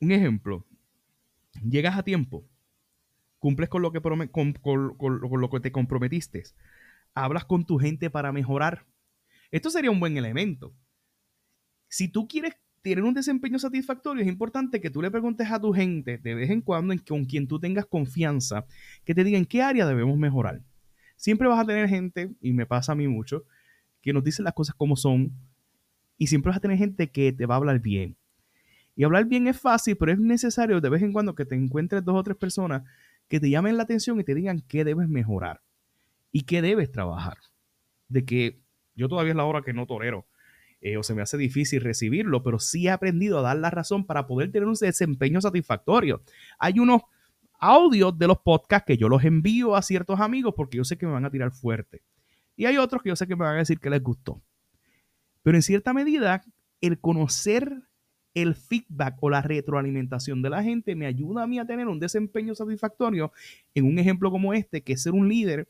Un 0.00 0.12
ejemplo, 0.12 0.66
llegas 1.62 1.96
a 1.96 2.02
tiempo, 2.02 2.48
cumples 3.38 3.68
con 3.68 3.82
lo 3.82 3.92
que, 3.92 5.60
te 5.60 5.72
comprometiste, 5.72 6.42
hablas 7.14 7.44
con 7.44 7.64
tu 7.64 7.78
gente 7.78 8.10
para 8.10 8.32
mejorar. 8.32 8.86
Esto 9.50 9.70
sería 9.70 9.90
un 9.90 10.00
buen 10.00 10.16
elemento. 10.16 10.74
Si 11.88 12.08
tú 12.08 12.26
quieres 12.26 12.54
tener 12.82 13.04
un 13.04 13.14
desempeño 13.14 13.58
satisfactorio, 13.58 14.22
es 14.22 14.28
importante 14.28 14.80
que 14.80 14.90
tú 14.90 15.02
le 15.02 15.10
preguntes 15.10 15.50
a 15.50 15.60
tu 15.60 15.72
gente 15.72 16.18
de 16.18 16.34
vez 16.34 16.50
en 16.50 16.60
cuando, 16.60 16.94
con 17.08 17.24
quien 17.24 17.48
tú 17.48 17.58
tengas 17.58 17.86
confianza, 17.86 18.66
que 19.04 19.14
te 19.14 19.24
diga 19.24 19.38
en 19.38 19.46
qué 19.46 19.62
área 19.62 19.86
debemos 19.86 20.16
mejorar. 20.18 20.62
Siempre 21.16 21.48
vas 21.48 21.60
a 21.60 21.66
tener 21.66 21.88
gente, 21.88 22.34
y 22.40 22.52
me 22.52 22.66
pasa 22.66 22.92
a 22.92 22.94
mí 22.94 23.08
mucho, 23.08 23.44
que 24.02 24.12
nos 24.12 24.22
dice 24.22 24.42
las 24.42 24.52
cosas 24.52 24.74
como 24.74 24.96
son, 24.96 25.32
y 26.18 26.28
siempre 26.28 26.50
vas 26.50 26.58
a 26.58 26.60
tener 26.60 26.78
gente 26.78 27.10
que 27.10 27.32
te 27.32 27.46
va 27.46 27.54
a 27.54 27.58
hablar 27.58 27.80
bien. 27.80 28.16
Y 28.96 29.04
hablar 29.04 29.26
bien 29.26 29.46
es 29.46 29.60
fácil, 29.60 29.96
pero 29.96 30.10
es 30.10 30.18
necesario 30.18 30.80
de 30.80 30.88
vez 30.88 31.02
en 31.02 31.12
cuando 31.12 31.34
que 31.34 31.44
te 31.44 31.54
encuentres 31.54 32.02
dos 32.02 32.16
o 32.16 32.22
tres 32.22 32.36
personas 32.36 32.82
que 33.28 33.38
te 33.38 33.50
llamen 33.50 33.76
la 33.76 33.82
atención 33.82 34.18
y 34.18 34.24
te 34.24 34.34
digan 34.34 34.64
qué 34.66 34.84
debes 34.84 35.08
mejorar 35.08 35.60
y 36.32 36.42
qué 36.42 36.62
debes 36.62 36.90
trabajar. 36.90 37.36
De 38.08 38.24
que 38.24 38.58
yo 38.94 39.08
todavía 39.08 39.32
es 39.32 39.36
la 39.36 39.44
hora 39.44 39.62
que 39.62 39.74
no 39.74 39.86
torero 39.86 40.26
eh, 40.80 40.96
o 40.96 41.02
se 41.02 41.14
me 41.14 41.22
hace 41.22 41.36
difícil 41.36 41.82
recibirlo, 41.82 42.42
pero 42.42 42.58
sí 42.58 42.86
he 42.86 42.90
aprendido 42.90 43.38
a 43.38 43.42
dar 43.42 43.58
la 43.58 43.70
razón 43.70 44.06
para 44.06 44.26
poder 44.26 44.50
tener 44.50 44.66
un 44.66 44.74
desempeño 44.74 45.40
satisfactorio. 45.40 46.22
Hay 46.58 46.78
unos 46.78 47.02
audios 47.58 48.16
de 48.18 48.26
los 48.26 48.38
podcasts 48.38 48.86
que 48.86 48.96
yo 48.96 49.08
los 49.08 49.24
envío 49.24 49.76
a 49.76 49.82
ciertos 49.82 50.20
amigos 50.20 50.54
porque 50.56 50.78
yo 50.78 50.84
sé 50.84 50.96
que 50.96 51.06
me 51.06 51.12
van 51.12 51.24
a 51.24 51.30
tirar 51.30 51.52
fuerte. 51.52 52.02
Y 52.56 52.64
hay 52.64 52.78
otros 52.78 53.02
que 53.02 53.10
yo 53.10 53.16
sé 53.16 53.26
que 53.26 53.36
me 53.36 53.44
van 53.44 53.56
a 53.56 53.58
decir 53.58 53.78
que 53.78 53.90
les 53.90 54.02
gustó. 54.02 54.42
Pero 55.42 55.58
en 55.58 55.62
cierta 55.62 55.92
medida, 55.92 56.42
el 56.80 56.98
conocer 56.98 57.82
el 58.36 58.54
feedback 58.54 59.16
o 59.22 59.30
la 59.30 59.40
retroalimentación 59.40 60.42
de 60.42 60.50
la 60.50 60.62
gente 60.62 60.94
me 60.94 61.06
ayuda 61.06 61.42
a 61.42 61.46
mí 61.46 61.58
a 61.58 61.64
tener 61.64 61.88
un 61.88 61.98
desempeño 61.98 62.54
satisfactorio 62.54 63.32
en 63.74 63.86
un 63.86 63.98
ejemplo 63.98 64.30
como 64.30 64.52
este, 64.52 64.82
que 64.82 64.92
es 64.92 65.02
ser 65.02 65.14
un 65.14 65.26
líder 65.26 65.66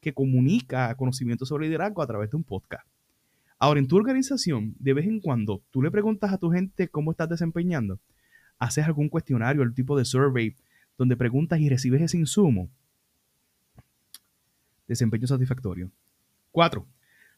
que 0.00 0.12
comunica 0.12 0.92
conocimiento 0.96 1.46
sobre 1.46 1.68
liderazgo 1.68 2.02
a 2.02 2.08
través 2.08 2.32
de 2.32 2.36
un 2.36 2.42
podcast. 2.42 2.84
Ahora, 3.56 3.78
en 3.78 3.86
tu 3.86 3.96
organización, 3.96 4.74
de 4.80 4.94
vez 4.94 5.06
en 5.06 5.20
cuando, 5.20 5.62
tú 5.70 5.80
le 5.80 5.92
preguntas 5.92 6.32
a 6.32 6.38
tu 6.38 6.50
gente 6.50 6.88
cómo 6.88 7.12
estás 7.12 7.28
desempeñando, 7.28 8.00
haces 8.58 8.84
algún 8.84 9.08
cuestionario, 9.08 9.62
el 9.62 9.72
tipo 9.72 9.96
de 9.96 10.04
survey, 10.04 10.56
donde 10.96 11.16
preguntas 11.16 11.60
y 11.60 11.68
recibes 11.68 12.02
ese 12.02 12.18
insumo. 12.18 12.68
Desempeño 14.88 15.28
satisfactorio. 15.28 15.88
Cuatro, 16.50 16.84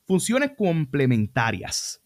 funciones 0.07 0.53
complementarias. 0.57 2.01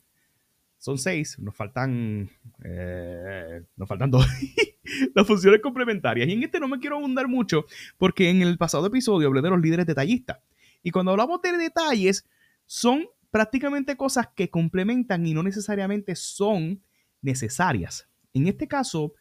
Son 0.84 0.98
seis, 0.98 1.38
nos 1.38 1.56
faltan, 1.56 2.28
eh, 2.62 3.62
nos 3.74 3.88
faltan 3.88 4.10
dos. 4.10 4.26
Las 5.14 5.26
funciones 5.26 5.62
complementarias. 5.62 6.28
Y 6.28 6.32
en 6.32 6.42
este 6.42 6.60
no 6.60 6.68
me 6.68 6.78
quiero 6.78 6.98
abundar 6.98 7.26
mucho 7.26 7.64
porque 7.96 8.28
en 8.28 8.42
el 8.42 8.58
pasado 8.58 8.88
episodio 8.88 9.28
hablé 9.28 9.40
de 9.40 9.48
los 9.48 9.62
líderes 9.62 9.86
detallistas. 9.86 10.40
Y 10.82 10.90
cuando 10.90 11.12
hablamos 11.12 11.40
de 11.40 11.56
detalles, 11.56 12.28
son 12.66 13.06
prácticamente 13.30 13.96
cosas 13.96 14.28
que 14.36 14.50
complementan 14.50 15.26
y 15.26 15.32
no 15.32 15.42
necesariamente 15.42 16.14
son 16.16 16.82
necesarias. 17.22 18.06
En 18.34 18.46
este 18.46 18.68
caso, 18.68 19.14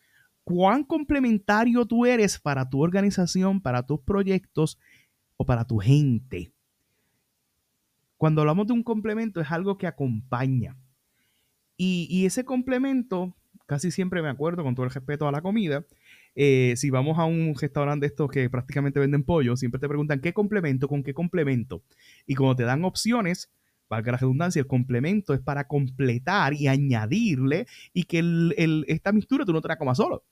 cuán 0.43 0.83
complementario 0.83 1.85
tú 1.85 2.05
eres 2.05 2.39
para 2.39 2.69
tu 2.69 2.83
organización, 2.83 3.61
para 3.61 3.85
tus 3.85 4.01
proyectos 4.01 4.77
o 5.37 5.45
para 5.45 5.63
tu 5.63 5.77
gente. 5.77 6.51
Cuando 8.17 8.41
hablamos 8.41 8.67
de 8.67 8.73
un 8.73 8.83
complemento 8.83 9.39
es 9.39 9.49
algo 9.49 9.77
que 9.77 9.87
acompaña. 9.87 10.75
Y, 11.77 12.25
ese 12.25 12.45
complemento, 12.45 13.35
casi 13.65 13.91
siempre 13.91 14.21
me 14.21 14.29
acuerdo, 14.29 14.63
con 14.63 14.75
todo 14.75 14.85
el 14.85 14.91
respeto 14.91 15.27
a 15.27 15.31
la 15.31 15.41
comida, 15.41 15.85
eh, 16.35 16.73
si 16.77 16.89
vamos 16.89 17.19
a 17.19 17.25
un 17.25 17.55
restaurante 17.59 18.05
de 18.05 18.07
estos 18.07 18.29
que 18.29 18.49
prácticamente 18.49 18.99
venden 18.99 19.23
pollo, 19.23 19.55
siempre 19.55 19.79
te 19.79 19.87
preguntan 19.87 20.19
qué 20.19 20.33
complemento, 20.33 20.87
con 20.87 21.03
qué 21.03 21.13
complemento. 21.13 21.83
Y 22.25 22.35
cuando 22.35 22.55
te 22.55 22.63
dan 22.63 22.83
opciones, 22.85 23.51
valga 23.89 24.13
la 24.13 24.17
redundancia, 24.17 24.59
el 24.59 24.67
complemento 24.67 25.33
es 25.33 25.41
para 25.41 25.67
completar 25.67 26.53
y 26.53 26.67
añadirle 26.67 27.67
y 27.93 28.03
que 28.03 28.23
esta 28.87 29.11
mixtura 29.11 29.45
tú 29.45 29.53
no 29.53 29.61
te 29.61 29.67
la 29.67 29.77
comas 29.77 29.97
solo 29.97 30.23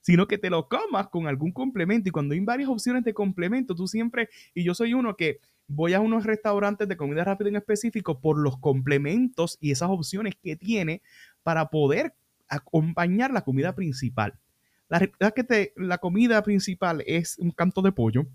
sino 0.00 0.26
que 0.26 0.38
te 0.38 0.50
lo 0.50 0.68
comas 0.68 1.08
con 1.08 1.26
algún 1.26 1.52
complemento. 1.52 2.08
Y 2.08 2.12
cuando 2.12 2.34
hay 2.34 2.40
varias 2.40 2.68
opciones 2.68 3.04
de 3.04 3.14
complemento, 3.14 3.74
tú 3.74 3.86
siempre, 3.86 4.28
y 4.54 4.64
yo 4.64 4.74
soy 4.74 4.94
uno 4.94 5.16
que 5.16 5.40
voy 5.70 5.94
a 5.94 6.00
unos 6.00 6.24
restaurantes 6.24 6.88
de 6.88 6.96
comida 6.96 7.22
rápida 7.22 7.48
en 7.48 7.56
específico 7.56 8.20
por 8.20 8.38
los 8.38 8.58
complementos 8.58 9.56
y 9.60 9.70
esas 9.70 9.88
opciones 9.88 10.34
que 10.42 10.56
tiene 10.56 11.00
para 11.42 11.68
poder 11.68 12.14
acompañar 12.48 13.30
la 13.30 13.42
comida 13.42 13.74
principal. 13.74 14.34
La 14.88 14.98
que 14.98 15.72
la 15.76 15.98
comida 15.98 16.42
principal 16.42 17.04
es 17.06 17.38
un 17.38 17.52
canto 17.52 17.82
de 17.82 17.92
pollo. 17.92 18.26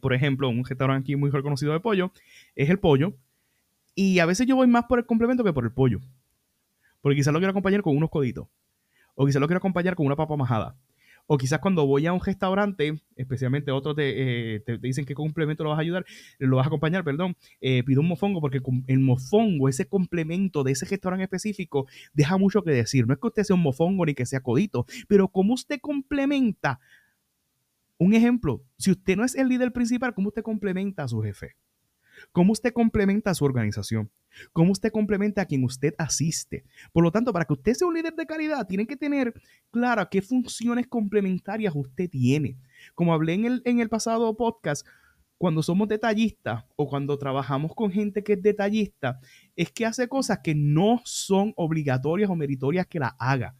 por 0.00 0.14
ejemplo, 0.14 0.48
un 0.48 0.64
restaurante 0.64 1.06
aquí 1.06 1.16
muy 1.16 1.30
reconocido 1.30 1.72
de 1.72 1.80
pollo 1.80 2.12
es 2.54 2.70
el 2.70 2.78
pollo. 2.78 3.14
Y 3.96 4.20
a 4.20 4.26
veces 4.26 4.46
yo 4.46 4.54
voy 4.54 4.68
más 4.68 4.84
por 4.84 5.00
el 5.00 5.06
complemento 5.06 5.42
que 5.42 5.52
por 5.52 5.64
el 5.64 5.72
pollo. 5.72 5.98
Porque 7.00 7.16
quizás 7.16 7.32
lo 7.32 7.40
quiero 7.40 7.50
acompañar 7.50 7.82
con 7.82 7.96
unos 7.96 8.10
coditos. 8.10 8.46
O 9.16 9.26
quizás 9.26 9.40
lo 9.40 9.48
quiero 9.48 9.58
acompañar 9.58 9.96
con 9.96 10.06
una 10.06 10.14
papa 10.14 10.36
majada. 10.36 10.76
O 11.30 11.36
quizás 11.36 11.58
cuando 11.60 11.86
voy 11.86 12.06
a 12.06 12.12
un 12.14 12.20
restaurante, 12.24 12.98
especialmente 13.14 13.70
otros 13.70 13.94
te, 13.94 14.54
eh, 14.54 14.60
te, 14.60 14.78
dicen 14.78 15.04
qué 15.04 15.14
complemento 15.14 15.62
lo 15.62 15.68
vas 15.70 15.78
a 15.78 15.82
ayudar, 15.82 16.06
lo 16.38 16.56
vas 16.56 16.64
a 16.64 16.68
acompañar, 16.68 17.04
perdón, 17.04 17.36
eh, 17.60 17.82
pido 17.84 18.00
un 18.00 18.08
mofongo 18.08 18.40
porque 18.40 18.62
el 18.86 18.98
mofongo, 18.98 19.68
ese 19.68 19.86
complemento 19.86 20.64
de 20.64 20.72
ese 20.72 20.86
restaurante 20.86 21.24
específico, 21.24 21.86
deja 22.14 22.38
mucho 22.38 22.62
que 22.62 22.70
decir. 22.70 23.06
No 23.06 23.12
es 23.12 23.20
que 23.20 23.26
usted 23.26 23.44
sea 23.44 23.56
un 23.56 23.62
mofongo 23.62 24.06
ni 24.06 24.14
que 24.14 24.24
sea 24.24 24.40
codito, 24.40 24.86
pero 25.06 25.28
cómo 25.28 25.52
usted 25.52 25.78
complementa. 25.82 26.80
Un 27.98 28.14
ejemplo, 28.14 28.62
si 28.78 28.92
usted 28.92 29.14
no 29.14 29.24
es 29.24 29.34
el 29.34 29.48
líder 29.48 29.70
principal, 29.72 30.14
¿cómo 30.14 30.28
usted 30.28 30.42
complementa 30.42 31.02
a 31.02 31.08
su 31.08 31.20
jefe? 31.20 31.56
¿Cómo 32.32 32.52
usted 32.52 32.72
complementa 32.72 33.30
a 33.30 33.34
su 33.34 33.44
organización? 33.44 34.10
¿Cómo 34.52 34.72
usted 34.72 34.92
complementa 34.92 35.42
a 35.42 35.46
quien 35.46 35.64
usted 35.64 35.94
asiste? 35.98 36.64
Por 36.92 37.02
lo 37.02 37.10
tanto, 37.10 37.32
para 37.32 37.44
que 37.44 37.54
usted 37.54 37.74
sea 37.74 37.88
un 37.88 37.94
líder 37.94 38.14
de 38.14 38.26
calidad, 38.26 38.66
tiene 38.66 38.86
que 38.86 38.96
tener 38.96 39.34
claro 39.70 40.08
qué 40.10 40.22
funciones 40.22 40.86
complementarias 40.86 41.72
usted 41.74 42.08
tiene. 42.08 42.56
Como 42.94 43.14
hablé 43.14 43.34
en 43.34 43.44
el, 43.44 43.62
en 43.64 43.80
el 43.80 43.88
pasado 43.88 44.36
podcast, 44.36 44.86
cuando 45.38 45.62
somos 45.62 45.88
detallistas 45.88 46.64
o 46.76 46.88
cuando 46.88 47.16
trabajamos 47.16 47.74
con 47.74 47.92
gente 47.92 48.24
que 48.24 48.34
es 48.34 48.42
detallista, 48.42 49.20
es 49.54 49.70
que 49.70 49.86
hace 49.86 50.08
cosas 50.08 50.40
que 50.42 50.54
no 50.54 51.00
son 51.04 51.52
obligatorias 51.56 52.28
o 52.28 52.34
meritorias 52.34 52.86
que 52.86 52.98
la 52.98 53.14
haga. 53.18 53.56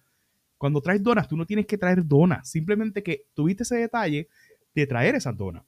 Cuando 0.59 0.81
traes 0.81 1.03
donas, 1.03 1.29
tú 1.29 1.37
no 1.37 1.47
tienes 1.47 1.67
que 1.67 1.79
traer 1.79 2.05
donas, 2.05 2.50
simplemente 2.50 3.03
que 3.03 3.27
tuviste 3.33 3.62
ese 3.62 3.77
detalle 3.77 4.29
de 4.75 4.87
traer 4.88 5.15
esas 5.15 5.37
donas. 5.37 5.62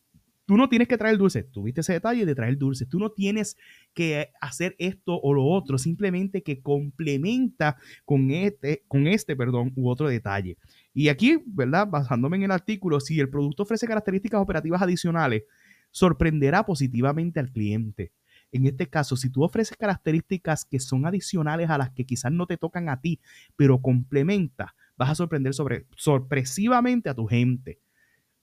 Tú 0.47 0.57
no 0.57 0.69
tienes 0.69 0.89
que 0.89 0.99
traer 0.99 1.13
el 1.13 1.19
dulce, 1.19 1.45
tuviste 1.45 1.81
ese 1.81 1.93
detalle 1.93 2.27
de 2.27 2.35
traer 2.35 2.51
el 2.51 2.59
dulce. 2.59 2.85
Tú 2.85 2.99
no 2.99 3.11
tienes 3.11 3.57
que 3.95 4.31
hacer 4.41 4.75
esto 4.79 5.21
o 5.21 5.33
lo 5.33 5.45
otro, 5.45 5.79
simplemente 5.79 6.43
que 6.43 6.61
complementa 6.61 7.77
con 8.05 8.31
este, 8.31 8.83
con 8.89 9.07
este, 9.07 9.37
perdón, 9.37 9.73
u 9.77 9.89
otro 9.89 10.09
detalle. 10.09 10.57
Y 10.93 11.09
aquí, 11.09 11.41
¿verdad? 11.47 11.87
Basándome 11.87 12.37
en 12.39 12.45
el 12.45 12.51
artículo, 12.51 12.99
si 12.99 13.21
el 13.21 13.29
producto 13.29 13.63
ofrece 13.63 13.87
características 13.87 14.41
operativas 14.41 14.83
adicionales, 14.83 15.45
sorprenderá 15.91 16.65
positivamente 16.65 17.39
al 17.41 17.51
cliente. 17.51 18.13
En 18.53 18.67
este 18.67 18.89
caso, 18.89 19.17
si 19.17 19.31
tú 19.31 19.45
ofreces 19.45 19.77
características 19.77 20.65
que 20.65 20.81
son 20.81 21.07
adicionales 21.07 21.71
a 21.71 21.79
las 21.79 21.91
que 21.91 22.05
quizás 22.05 22.33
no 22.33 22.47
te 22.47 22.57
tocan 22.57 22.89
a 22.89 23.01
ti, 23.01 23.21
pero 23.57 23.81
complementa, 23.81 24.75
vas 24.97 25.11
a 25.11 25.15
sorprender 25.15 25.53
sorpresivamente 25.97 27.09
a 27.09 27.15
tu 27.15 27.27
gente. 27.27 27.79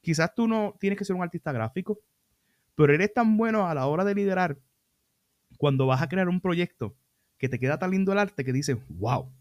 Quizás 0.02 0.34
tú 0.36 0.48
no 0.48 0.76
tienes 0.80 0.98
que 0.98 1.06
ser 1.06 1.16
un 1.16 1.24
artista 1.24 1.52
gráfico, 1.52 2.00
pero 2.76 2.94
eres 2.94 3.14
tan 3.14 3.38
bueno 3.38 3.68
a 3.68 3.74
la 3.74 3.88
hora 3.88 4.04
de 4.04 4.16
liderar 4.16 4.58
cuando 5.58 5.88
vas 5.88 6.02
a 6.02 6.10
crear 6.10 6.30
un 6.30 6.42
proyecto 6.42 6.96
que 7.38 7.50
te 7.50 7.60
queda 7.60 7.80
tan 7.80 7.92
lindo 7.92 8.12
el 8.12 8.20
arte 8.20 8.44
que 8.44 8.54
dices, 8.54 8.78
wow, 8.90 9.32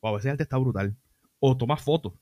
wow, 0.00 0.16
ese 0.16 0.30
arte 0.30 0.42
está 0.42 0.56
brutal. 0.56 0.96
O 1.38 1.56
tomas 1.56 1.82
fotos. 1.82 2.14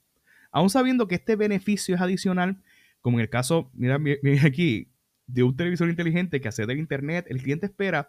Aún 0.50 0.70
sabiendo 0.70 1.06
que 1.08 1.16
este 1.16 1.36
beneficio 1.36 1.94
es 1.94 2.00
adicional, 2.00 2.62
como 3.00 3.18
en 3.18 3.22
el 3.22 3.30
caso, 3.30 3.70
mira, 3.74 3.98
mira 3.98 4.46
aquí, 4.46 4.88
de 5.26 5.42
un 5.42 5.56
televisor 5.56 5.88
inteligente 5.88 6.40
que 6.40 6.48
accede 6.48 6.72
al 6.72 6.78
Internet, 6.78 7.26
el 7.28 7.42
cliente 7.42 7.66
espera 7.66 8.08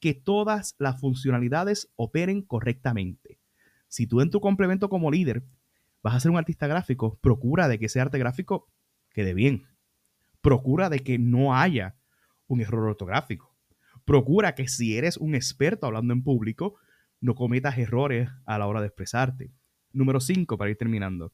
que 0.00 0.14
todas 0.14 0.74
las 0.78 1.00
funcionalidades 1.00 1.90
operen 1.96 2.42
correctamente. 2.42 3.38
Si 3.88 4.06
tú 4.06 4.20
en 4.20 4.30
tu 4.30 4.40
complemento 4.40 4.88
como 4.88 5.10
líder 5.10 5.44
vas 6.02 6.14
a 6.14 6.20
ser 6.20 6.30
un 6.30 6.36
artista 6.36 6.66
gráfico, 6.66 7.18
procura 7.22 7.68
de 7.68 7.78
que 7.78 7.86
ese 7.86 8.00
arte 8.00 8.18
gráfico 8.18 8.68
quede 9.14 9.32
bien. 9.32 9.66
Procura 10.42 10.90
de 10.90 10.98
que 10.98 11.18
no 11.18 11.56
haya 11.56 11.96
un 12.46 12.60
error 12.60 12.90
ortográfico. 12.90 13.54
Procura 14.04 14.54
que 14.54 14.68
si 14.68 14.98
eres 14.98 15.16
un 15.16 15.34
experto 15.34 15.86
hablando 15.86 16.12
en 16.12 16.22
público, 16.22 16.74
no 17.20 17.34
cometas 17.34 17.78
errores 17.78 18.28
a 18.44 18.58
la 18.58 18.66
hora 18.66 18.82
de 18.82 18.88
expresarte. 18.88 19.50
Número 19.92 20.20
5, 20.20 20.58
para 20.58 20.70
ir 20.70 20.76
terminando. 20.76 21.32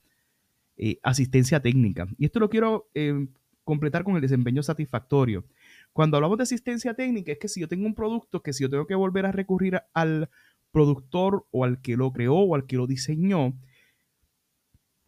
Eh, 0.77 1.01
asistencia 1.03 1.61
técnica. 1.61 2.07
Y 2.17 2.27
esto 2.27 2.39
lo 2.39 2.49
quiero 2.49 2.89
eh, 2.95 3.27
completar 3.65 4.05
con 4.05 4.15
el 4.15 4.23
desempeño 4.23 4.63
satisfactorio. 4.63 5.45
Cuando 5.93 6.17
hablamos 6.17 6.39
de 6.39 6.45
asistencia 6.45 6.95
técnica, 6.95 7.33
es 7.33 7.39
que 7.39 7.49
si 7.49 7.61
yo 7.61 7.69
tengo 7.69 7.87
un 7.87 7.95
producto, 7.95 8.43
que 8.43 8.53
si 8.53 8.63
yo 8.63 8.71
tengo 8.71 8.87
que 8.87 8.95
volver 8.95 9.27
a 9.27 9.33
recurrir 9.33 9.83
al 9.93 10.31
productor 10.71 11.47
o 11.51 11.65
al 11.65 11.81
que 11.81 11.97
lo 11.97 12.13
creó 12.13 12.37
o 12.37 12.55
al 12.55 12.67
que 12.67 12.77
lo 12.77 12.87
diseñó, 12.87 13.59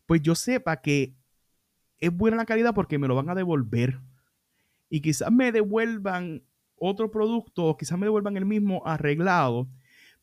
pues 0.06 0.20
yo 0.22 0.34
sepa 0.34 0.80
que 0.82 1.14
es 2.02 2.14
buena 2.14 2.36
la 2.36 2.44
calidad 2.44 2.74
porque 2.74 2.98
me 2.98 3.06
lo 3.06 3.14
van 3.14 3.30
a 3.30 3.34
devolver. 3.34 4.00
Y 4.90 5.00
quizás 5.00 5.30
me 5.30 5.52
devuelvan 5.52 6.42
otro 6.74 7.12
producto 7.12 7.64
o 7.64 7.76
quizás 7.76 7.96
me 7.96 8.06
devuelvan 8.06 8.36
el 8.36 8.44
mismo 8.44 8.82
arreglado, 8.84 9.68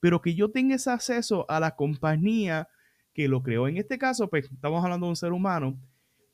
pero 0.02 0.22
que 0.22 0.36
yo 0.36 0.52
tenga 0.52 0.76
ese 0.76 0.92
acceso 0.92 1.50
a 1.50 1.62
la 1.62 1.78
compañía 1.78 2.68
que 3.14 3.30
lo 3.30 3.42
creó. 3.42 3.70
En 3.70 3.78
este 3.78 3.98
caso, 3.98 4.30
pues 4.30 4.52
estamos 4.52 4.84
hablando 4.84 5.06
de 5.06 5.12
un 5.12 5.16
ser 5.16 5.32
humano, 5.32 5.80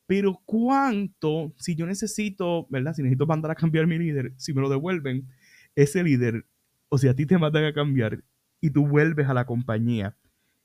pero 0.08 0.42
cuánto, 0.46 1.54
si 1.58 1.76
yo 1.76 1.86
necesito, 1.86 2.66
¿verdad? 2.72 2.96
Si 2.96 3.04
necesito 3.04 3.28
mandar 3.28 3.52
a 3.52 3.56
cambiar 3.56 3.86
mi 3.86 4.00
líder, 4.00 4.34
si 4.38 4.52
me 4.52 4.62
lo 4.62 4.70
devuelven, 4.70 5.28
ese 5.76 6.04
líder, 6.04 6.48
o 6.90 6.98
si 6.98 7.08
a 7.08 7.16
ti 7.16 7.28
te 7.28 7.38
mandan 7.38 7.66
a 7.66 7.74
cambiar 7.74 8.24
y 8.62 8.72
tú 8.72 8.88
vuelves 8.88 9.30
a 9.30 9.36
la 9.36 9.46
compañía, 9.46 10.18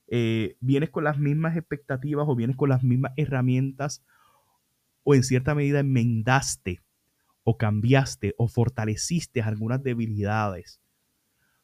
eh, 0.08 0.56
vienes 0.60 0.88
con 0.88 1.04
las 1.04 1.18
mismas 1.18 1.54
expectativas 1.54 2.24
o 2.26 2.34
vienes 2.34 2.56
con 2.56 2.70
las 2.70 2.82
mismas 2.82 3.12
herramientas 3.16 4.02
o 5.02 5.14
en 5.14 5.22
cierta 5.22 5.54
medida 5.54 5.80
enmendaste 5.80 6.80
o 7.44 7.56
cambiaste 7.56 8.34
o 8.38 8.48
fortaleciste 8.48 9.42
algunas 9.42 9.82
debilidades. 9.82 10.80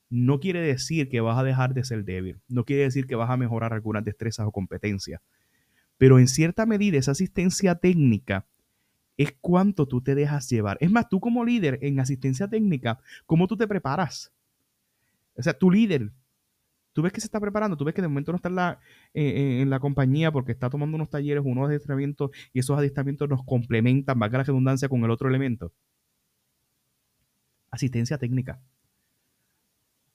No 0.09 0.41
quiere 0.41 0.61
decir 0.61 1.09
que 1.09 1.21
vas 1.21 1.39
a 1.39 1.43
dejar 1.43 1.75
de 1.75 1.85
ser 1.85 2.05
débil, 2.05 2.41
no 2.49 2.65
quiere 2.65 2.83
decir 2.83 3.07
que 3.07 3.17
vas 3.17 3.31
a 3.31 3.37
mejorar 3.37 3.73
algunas 3.73 4.05
destrezas 4.05 4.47
o 4.47 4.53
competencias, 4.53 5.21
pero 5.99 6.19
en 6.19 6.29
cierta 6.29 6.67
medida 6.67 6.99
esa 6.99 7.13
asistencia 7.13 7.75
técnica 7.75 8.47
es 9.17 9.35
cuánto 9.41 9.87
tú 9.87 10.03
te 10.03 10.15
dejas 10.15 10.49
llevar. 10.49 10.77
Es 10.81 10.91
más, 10.91 11.09
tú 11.09 11.21
como 11.21 11.45
líder 11.45 11.79
en 11.83 12.01
asistencia 12.01 12.49
técnica, 12.49 13.01
¿cómo 13.25 13.47
tú 13.47 13.57
te 13.57 13.67
preparas? 13.67 14.33
O 15.37 15.43
sea, 15.43 15.55
tu 15.55 15.71
líder, 15.71 16.13
tú 16.97 17.03
ves 17.03 17.13
que 17.13 17.21
se 17.21 17.27
está 17.27 17.39
preparando, 17.39 17.77
tú 17.77 17.85
ves 17.85 17.95
que 17.95 18.01
de 18.01 18.09
momento 18.09 18.33
no 18.33 18.37
está 18.37 18.49
en 18.49 18.55
la, 18.55 18.81
en 19.13 19.69
la 19.69 19.79
compañía 19.81 20.33
porque 20.33 20.51
está 20.51 20.71
tomando 20.71 20.95
unos 20.95 21.11
talleres, 21.11 21.43
unos 21.45 21.69
adiestramientos 21.69 22.31
y 22.55 22.61
esos 22.61 22.79
adiestramientos 22.79 23.29
nos 23.29 23.45
complementan, 23.45 24.19
valga 24.19 24.39
la 24.39 24.45
redundancia, 24.45 24.89
con 24.89 25.05
el 25.05 25.11
otro 25.11 25.29
elemento. 25.29 25.75
Asistencia 27.71 28.17
técnica. 28.17 28.63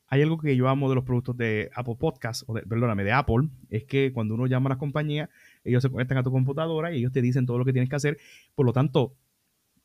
Hay 0.07 0.23
algo 0.23 0.39
que 0.39 0.55
yo 0.55 0.69
amo 0.69 0.89
de 0.89 0.95
los 0.95 1.03
productos 1.03 1.37
de 1.37 1.69
Apple 1.75 1.97
Podcast, 1.99 2.45
o 2.47 2.55
de, 2.55 2.63
perdóname, 2.63 3.03
de 3.03 3.11
Apple, 3.11 3.49
es 3.69 3.83
que 3.83 4.11
cuando 4.11 4.33
uno 4.33 4.47
llama 4.47 4.69
a 4.69 4.71
las 4.71 4.79
compañías, 4.79 5.29
ellos 5.63 5.83
se 5.83 5.89
conectan 5.91 6.17
a 6.17 6.23
tu 6.23 6.31
computadora 6.31 6.91
y 6.91 6.97
ellos 6.97 7.11
te 7.11 7.21
dicen 7.21 7.45
todo 7.45 7.59
lo 7.59 7.65
que 7.65 7.73
tienes 7.73 7.91
que 7.91 7.95
hacer. 7.95 8.17
Por 8.55 8.65
lo 8.65 8.73
tanto, 8.73 9.13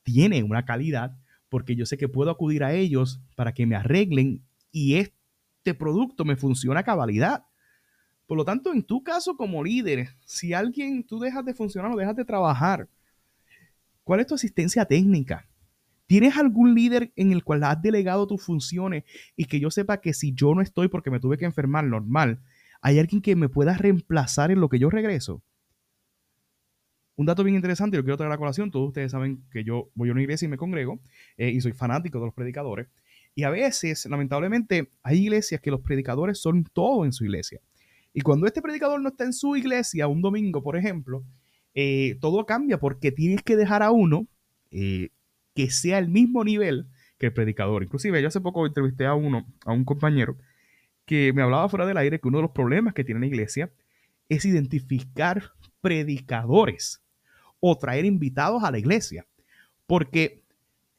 tiene 0.03 0.43
una 0.43 0.65
calidad 0.65 1.15
porque 1.51 1.77
yo 1.77 1.85
sé 1.85 1.99
que 1.99 2.09
puedo 2.09 2.31
acudir 2.31 2.65
a 2.65 2.73
ellos 2.73 3.21
para 3.35 3.53
que 3.53 3.67
me 3.67 3.77
arreglen 3.77 4.47
y 4.73 4.95
este 5.67 5.75
producto 5.75 6.25
me 6.25 6.37
funciona 6.37 6.79
a 6.81 6.85
cabalidad. 6.85 7.45
Por 8.29 8.39
lo 8.39 8.45
tanto, 8.45 8.73
en 8.73 8.85
tu 8.85 9.03
caso 9.03 9.37
como 9.37 9.65
líder, 9.65 10.11
si 10.25 10.53
alguien 10.53 11.03
tú 11.05 11.19
dejas 11.19 11.45
de 11.45 11.55
funcionar 11.55 11.91
o 11.91 11.97
dejas 11.97 12.15
de 12.15 12.25
trabajar, 12.25 12.89
¿cuál 14.05 14.21
es 14.21 14.29
tu 14.29 14.37
asistencia 14.37 14.85
técnica? 14.85 15.49
¿Tienes 16.07 16.37
algún 16.37 16.73
líder 16.73 17.13
en 17.17 17.33
el 17.33 17.43
cual 17.43 17.65
has 17.65 17.83
delegado 17.83 18.29
tus 18.29 18.45
funciones 18.45 19.03
y 19.35 19.47
que 19.47 19.59
yo 19.59 19.73
sepa 19.73 20.01
que 20.01 20.15
si 20.15 20.33
yo 20.35 20.55
no 20.55 20.63
estoy 20.63 20.87
porque 20.87 21.11
me 21.11 21.19
tuve 21.19 21.37
que 21.37 21.47
enfermar 21.47 21.83
normal, 21.85 22.41
hay 22.81 23.01
alguien 23.01 23.21
que 23.21 23.35
me 23.35 23.49
pueda 23.49 23.77
reemplazar 23.77 24.53
en 24.53 24.61
lo 24.61 24.69
que 24.69 24.79
yo 24.79 24.89
regreso? 24.89 25.43
Un 27.17 27.27
dato 27.27 27.43
bien 27.43 27.57
interesante, 27.57 27.97
yo 27.97 28.05
quiero 28.05 28.17
traer 28.17 28.31
a 28.31 28.35
la 28.35 28.39
colación. 28.39 28.71
Todos 28.71 28.89
ustedes 28.89 29.11
saben 29.11 29.43
que 29.51 29.65
yo 29.65 29.91
voy 29.97 30.11
a 30.11 30.13
una 30.13 30.23
iglesia 30.23 30.47
y 30.47 30.49
me 30.49 30.59
congrego 30.59 31.01
eh, 31.37 31.51
y 31.51 31.61
soy 31.61 31.73
fanático 31.73 32.21
de 32.21 32.27
los 32.27 32.35
predicadores. 32.35 32.87
Y 33.37 33.45
a 33.45 33.51
veces, 33.51 34.07
lamentablemente, 34.07 34.91
hay 35.03 35.19
iglesias 35.25 35.61
que 35.61 35.71
los 35.71 35.83
predicadores 35.83 36.39
son 36.41 36.65
todo 36.65 37.05
en 37.05 37.13
su 37.13 37.25
iglesia. 37.25 37.61
Y 38.15 38.23
cuando 38.23 38.47
este 38.47 38.63
predicador 38.63 38.99
no 39.03 39.11
está 39.11 39.25
en 39.25 39.35
su 39.35 39.55
iglesia, 39.57 40.09
un 40.09 40.23
domingo, 40.23 40.63
por 40.63 40.75
ejemplo, 40.75 41.23
eh, 41.75 42.17
todo 42.23 42.47
cambia 42.47 42.81
porque 42.81 43.13
tienes 43.13 43.43
que 43.43 43.57
dejar 43.57 43.83
a 43.83 43.91
uno 43.91 44.27
eh, 44.71 45.11
que 45.55 45.71
sea 45.71 45.99
el 45.99 46.09
mismo 46.09 46.45
nivel 46.45 46.87
que 47.19 47.27
el 47.27 47.35
predicador. 47.35 47.83
Inclusive, 47.83 48.23
yo 48.23 48.29
hace 48.29 48.41
poco 48.41 48.67
entrevisté 48.67 49.05
a 49.05 49.13
uno, 49.13 49.47
a 49.67 49.73
un 49.73 49.85
compañero, 49.85 50.39
que 51.05 51.35
me 51.35 51.43
hablaba 51.43 51.69
fuera 51.69 51.85
del 51.85 51.99
aire 51.99 52.19
que 52.19 52.29
uno 52.29 52.39
de 52.39 52.43
los 52.43 52.53
problemas 52.53 52.95
que 52.95 53.05
tiene 53.05 53.21
la 53.21 53.27
iglesia 53.27 53.71
es 54.31 54.47
identificar 54.47 55.53
predicadores 55.83 57.03
o 57.61 57.77
traer 57.77 58.07
invitados 58.07 58.65
a 58.65 58.71
la 58.71 58.79
iglesia. 58.79 59.27
Porque 59.87 60.43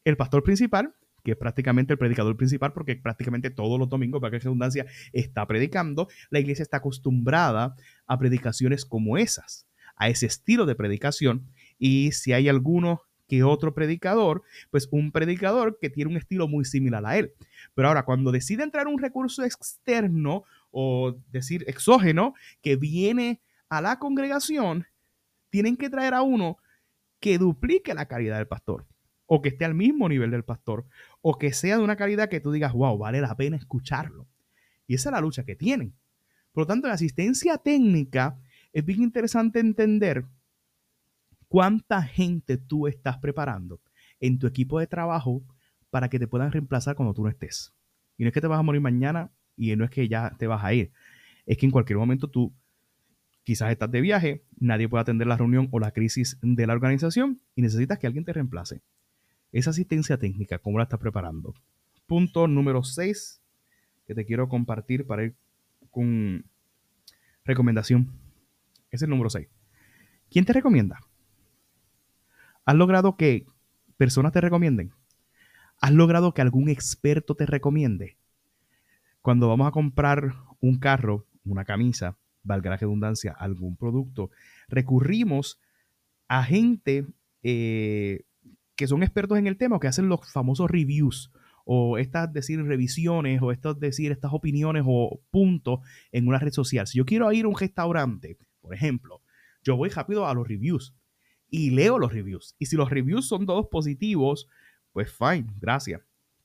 el 0.06 0.17
pastor 0.17 0.44
principal, 0.44 0.94
que 1.27 1.34
es 1.34 1.38
prácticamente 1.38 1.91
el 1.91 2.00
predicador 2.00 2.38
principal, 2.38 2.72
porque 2.72 2.96
prácticamente 2.96 3.50
todos 3.50 3.77
los 3.77 3.89
domingos, 3.89 4.22
para 4.22 4.31
que 4.31 4.39
redundancia, 4.39 4.86
está 5.12 5.46
predicando, 5.46 6.07
la 6.29 6.39
iglesia 6.39 6.63
está 6.63 6.77
acostumbrada 6.77 7.75
a 8.05 8.17
predicaciones 8.17 8.86
como 8.86 9.17
esas, 9.17 9.67
a 9.98 10.07
ese 10.07 10.25
estilo 10.25 10.65
de 10.65 10.75
predicación. 10.75 11.46
Y 11.77 12.13
si 12.13 12.31
hay 12.31 12.48
alguno 12.48 13.01
que 13.27 13.44
otro 13.44 13.74
predicador, 13.74 14.44
pues 14.72 14.87
un 14.90 15.11
predicador 15.11 15.79
que 15.81 15.90
tiene 15.90 16.11
un 16.11 16.16
estilo 16.16 16.48
muy 16.48 16.63
similar 16.63 17.05
a 17.05 17.18
él. 17.18 17.33
Pero 17.75 17.90
ahora, 17.90 18.05
cuando 18.05 18.31
decide 18.31 18.63
entrar 18.63 18.87
un 18.87 18.98
recurso 18.98 19.44
externo 19.44 20.46
o 20.72 21.13
decir 21.29 21.66
exógeno 21.68 22.35
que 22.61 22.77
viene 22.77 23.42
a 23.68 23.81
la 23.81 24.00
congregación, 24.00 24.87
tienen 25.50 25.75
que 25.75 25.90
traer 25.90 26.13
a 26.13 26.22
uno 26.22 26.57
que 27.20 27.37
duplique 27.37 27.94
la 27.94 28.05
calidad 28.05 28.37
del 28.37 28.48
pastor, 28.48 28.85
o 29.27 29.42
que 29.42 29.50
esté 29.50 29.66
al 29.66 29.75
mismo 29.75 30.09
nivel 30.09 30.31
del 30.31 30.44
pastor, 30.44 30.85
o 31.22 31.37
que 31.37 31.53
sea 31.53 31.77
de 31.77 31.83
una 31.83 31.96
calidad 31.96 32.29
que 32.29 32.40
tú 32.40 32.51
digas, 32.51 32.74
wow, 32.74 32.98
vale 32.98 33.22
la 33.22 33.35
pena 33.35 33.57
escucharlo. 33.57 34.27
Y 34.87 34.96
esa 34.96 35.09
es 35.09 35.13
la 35.13 35.22
lucha 35.22 35.44
que 35.44 35.55
tienen. 35.55 35.94
Por 36.51 36.63
lo 36.63 36.68
tanto, 36.68 36.87
en 36.87 36.94
asistencia 36.94 37.57
técnica 37.57 38.40
es 38.74 38.83
bien 38.83 39.03
interesante 39.03 39.59
entender 39.59 40.25
cuánta 41.48 42.01
gente 42.01 42.57
tú 42.57 42.87
estás 42.87 43.18
preparando 43.20 43.79
en 44.20 44.40
tu 44.40 44.48
equipo 44.48 44.79
de 44.79 44.87
trabajo 44.87 45.44
para 45.90 46.09
que 46.09 46.20
te 46.20 46.27
puedan 46.27 46.51
reemplazar 46.51 46.96
cuando 46.96 47.13
tú 47.13 47.24
no 47.24 47.29
estés. 47.29 47.74
Y 48.18 48.24
no 48.24 48.29
es 48.29 48.33
que 48.33 48.42
te 48.42 48.48
vas 48.48 48.59
a 48.59 48.63
morir 48.63 48.81
mañana 48.81 49.31
y 49.55 49.75
no 49.75 49.85
es 49.85 49.92
que 49.92 50.07
ya 50.07 50.35
te 50.40 50.48
vas 50.48 50.63
a 50.63 50.74
ir. 50.74 50.92
Es 51.46 51.57
que 51.57 51.66
en 51.66 51.72
cualquier 51.72 52.00
momento 52.00 52.29
tú 52.29 52.53
Quizás 53.48 53.72
estás 53.72 53.90
de 53.90 54.01
viaje, 54.01 54.44
nadie 54.59 54.90
puede 54.90 55.03
atender 55.03 55.25
la 55.25 55.37
reunión 55.37 55.70
o 55.72 55.79
la 55.79 55.92
crisis 55.92 56.37
de 56.42 56.68
la 56.68 56.74
organización 56.74 57.40
y 57.55 57.61
necesitas 57.61 57.98
que 57.98 58.05
alguien 58.05 58.25
te 58.25 58.33
reemplace. 58.33 58.81
Esa 59.57 59.72
asistencia 59.72 60.20
técnica, 60.20 60.59
¿cómo 60.59 60.77
la 60.77 60.83
estás 60.83 61.00
preparando? 61.00 61.55
Punto 62.05 62.48
número 62.48 62.83
6 62.83 63.41
que 64.05 64.13
te 64.13 64.24
quiero 64.24 64.48
compartir 64.50 65.07
para 65.07 65.24
ir 65.24 65.35
con 65.89 66.46
recomendación. 67.43 68.11
Es 68.91 69.01
el 69.01 69.09
número 69.09 69.31
6. 69.31 69.48
¿Quién 70.29 70.46
te 70.46 70.53
recomienda? 70.53 71.00
¿Has 72.65 72.75
logrado 72.75 73.17
que 73.17 73.48
personas 73.98 74.31
te 74.31 74.41
recomienden? 74.41 74.91
¿Has 75.81 75.91
logrado 75.91 76.35
que 76.35 76.43
algún 76.43 76.70
experto 76.70 77.33
te 77.33 77.48
recomiende? 77.48 78.15
Cuando 79.24 79.48
vamos 79.48 79.67
a 79.67 79.72
comprar 79.72 80.35
un 80.61 80.77
carro, 80.77 81.25
una 81.46 81.65
camisa, 81.65 82.15
valga 82.43 82.70
la 82.70 82.77
redundancia, 82.77 83.31
algún 83.31 83.75
producto, 83.75 84.29
recurrimos 84.67 85.59
a 86.27 86.43
gente 86.43 87.07
eh, 87.41 88.26
que 88.77 88.87
son 88.87 89.03
expertos 89.03 89.37
en 89.37 89.48
el 89.48 89.57
tema 89.57 89.79
que 89.79 89.87
hacen 89.87 90.07
los 90.07 90.31
famosos 90.31 90.70
reviews 90.70 91.31
o 91.66 91.98
estas 91.98 92.31
decir 92.31 92.63
revisiones 92.63 93.42
o 93.42 93.51
estas 93.51 93.77
decir 93.77 94.11
estas 94.11 94.31
opiniones 94.31 94.83
o 94.85 95.20
puntos 95.31 95.79
en 96.11 96.27
una 96.27 96.40
red 96.40 96.51
social. 96.51 96.87
Si 96.87 96.98
yo 97.00 97.05
quiero 97.05 97.29
ir 97.33 97.44
a 97.44 97.48
un 97.50 97.57
restaurante, 97.57 98.37
por 98.61 98.74
ejemplo, 98.74 99.22
yo 99.63 99.75
voy 99.75 99.90
rápido 99.90 100.27
a 100.27 100.33
los 100.33 100.48
reviews 100.48 100.96
y 101.50 101.72
leo 101.72 101.98
los 101.98 102.13
reviews. 102.13 102.55
Y 102.59 102.68
si 102.68 102.77
los 102.77 102.90
reviews 102.90 103.27
son 103.27 103.46
todos 103.46 103.68
positivos, 103.68 104.48
pues 104.94 105.11
fine, 105.11 105.48
gracias. 105.59 106.01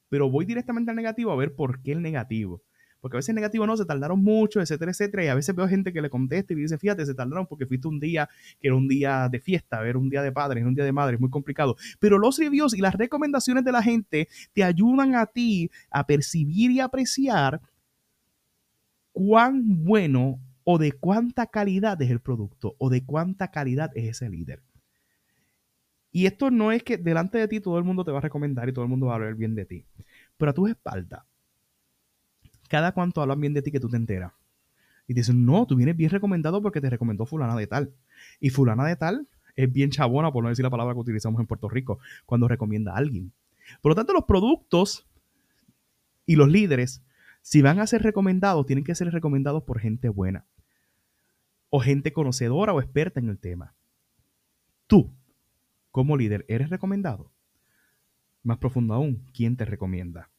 Pero 0.09 0.31
voy 0.31 0.45
directamente 0.45 0.91
al 0.91 0.97
negativo 0.97 1.31
a 1.31 1.37
ver 1.37 1.55
por 1.55 1.83
qué 1.83 1.93
el 1.93 2.03
negativo 2.03 2.63
porque 3.03 3.17
a 3.17 3.19
veces 3.19 3.35
negativo 3.35 3.67
no, 3.67 3.77
se 3.77 3.85
tardaron 3.85 4.23
mucho, 4.23 4.61
etcétera, 4.61 4.93
etcétera, 4.93 5.25
y 5.25 5.29
a 5.29 5.35
veces 5.35 5.55
veo 5.57 5.67
gente 5.67 5.93
que 5.93 6.01
le 6.01 6.09
contesta 6.09 6.53
y 6.53 6.57
dice, 6.57 6.79
fíjate, 6.79 7.05
se 7.05 7.15
tardaron 7.15 7.49
porque 7.49 7.67
fuiste 7.67 7.89
un 7.89 7.99
día 7.99 8.29
que 8.61 8.69
era 8.69 8.77
un 8.77 8.87
día 8.87 9.29
de 9.29 9.41
fiesta, 9.41 9.85
era 9.85 9.99
un 9.99 10.09
día 10.09 10.23
de 10.23 10.31
padres, 10.31 10.65
un 10.65 10.77
día 10.77 10.85
de 10.85 10.93
madres, 10.93 11.19
muy 11.19 11.29
complicado. 11.29 11.75
Pero 11.99 12.17
los 12.17 12.39
reviews 12.39 12.75
y 12.75 12.81
las 12.81 12.95
recomendaciones 12.95 13.65
de 13.65 13.73
la 13.73 13.83
gente 13.83 14.29
te 14.53 14.63
ayudan 14.63 15.17
a 15.17 15.27
ti 15.27 15.69
a 15.91 16.07
percibir 16.07 16.71
y 16.71 16.79
apreciar 16.79 17.61
cuán 19.11 19.85
bueno 19.85 20.39
o 20.63 20.79
de 20.79 20.93
cuánta 20.93 21.47
calidad 21.47 22.01
es 22.01 22.11
el 22.11 22.21
producto 22.21 22.77
o 22.79 22.89
de 22.89 23.05
cuánta 23.05 23.51
calidad 23.51 23.91
es 23.97 24.11
ese 24.11 24.31
líder. 24.31 24.63
Y 26.13 26.27
esto 26.27 26.53
no 26.53 26.71
es 26.71 26.85
que 26.85 26.99
delante 26.99 27.39
de 27.39 27.49
ti 27.49 27.59
todo 27.59 27.79
el 27.79 27.85
mundo 27.85 28.05
te 28.05 28.13
va 28.13 28.19
a 28.19 28.23
recomendar 28.23 28.69
y 28.69 28.73
todo 28.73 28.85
el 28.85 28.91
mundo 28.91 29.07
va 29.07 29.15
a 29.15 29.17
hablar 29.17 29.35
bien 29.35 29.57
de 29.57 29.65
ti, 29.65 29.85
pero 30.37 30.53
a 30.53 30.55
tus 30.55 30.71
espaldas 30.71 31.25
cada 32.73 32.93
cuanto 32.93 33.21
hablan 33.21 33.39
bien 33.39 33.53
de 33.53 33.61
ti 33.61 33.71
que 33.71 33.81
tú 33.81 33.91
te 33.91 33.99
enteras. 33.99 34.33
Y 35.07 35.13
dicen, 35.13 35.45
no, 35.45 35.67
tú 35.67 35.77
vienes 35.77 35.95
bien 35.95 36.09
recomendado 36.09 36.63
porque 36.63 36.81
te 36.81 36.89
recomendó 36.89 37.27
fulana 37.27 37.55
de 37.55 37.67
tal. 37.67 37.93
Y 38.41 38.49
fulana 38.49 38.87
de 38.87 38.97
tal 38.97 39.29
es 39.57 39.71
bien 39.71 39.91
chabona, 39.91 40.33
por 40.33 40.43
no 40.43 40.49
decir 40.49 40.63
la 40.63 40.71
palabra 40.71 40.95
que 40.95 41.01
utilizamos 41.01 41.39
en 41.39 41.47
Puerto 41.47 41.69
Rico, 41.69 41.99
cuando 42.25 42.49
recomienda 42.49 42.95
a 42.95 42.97
alguien. 42.97 43.31
Por 43.83 43.91
lo 43.91 43.95
tanto, 43.95 44.15
los 44.15 44.25
productos 44.25 45.07
y 46.25 46.37
los 46.37 46.49
líderes, 46.49 47.05
si 47.43 47.61
van 47.61 47.79
a 47.79 47.87
ser 47.87 48.03
recomendados, 48.03 48.65
tienen 48.65 48.85
que 48.85 48.95
ser 48.95 49.13
recomendados 49.13 49.65
por 49.65 49.79
gente 49.79 50.09
buena. 50.09 50.47
O 51.69 51.79
gente 51.79 52.15
conocedora 52.15 52.73
o 52.73 52.81
experta 52.81 53.21
en 53.21 53.29
el 53.29 53.39
tema. 53.39 53.75
Tú, 54.87 55.13
como 55.91 56.17
líder, 56.17 56.47
¿eres 56.49 56.71
recomendado? 56.71 57.31
Más 58.43 58.57
profundo 58.57 58.95
aún, 58.95 59.27
¿quién 59.35 59.59
te 59.59 59.67
recomienda? 59.67 60.31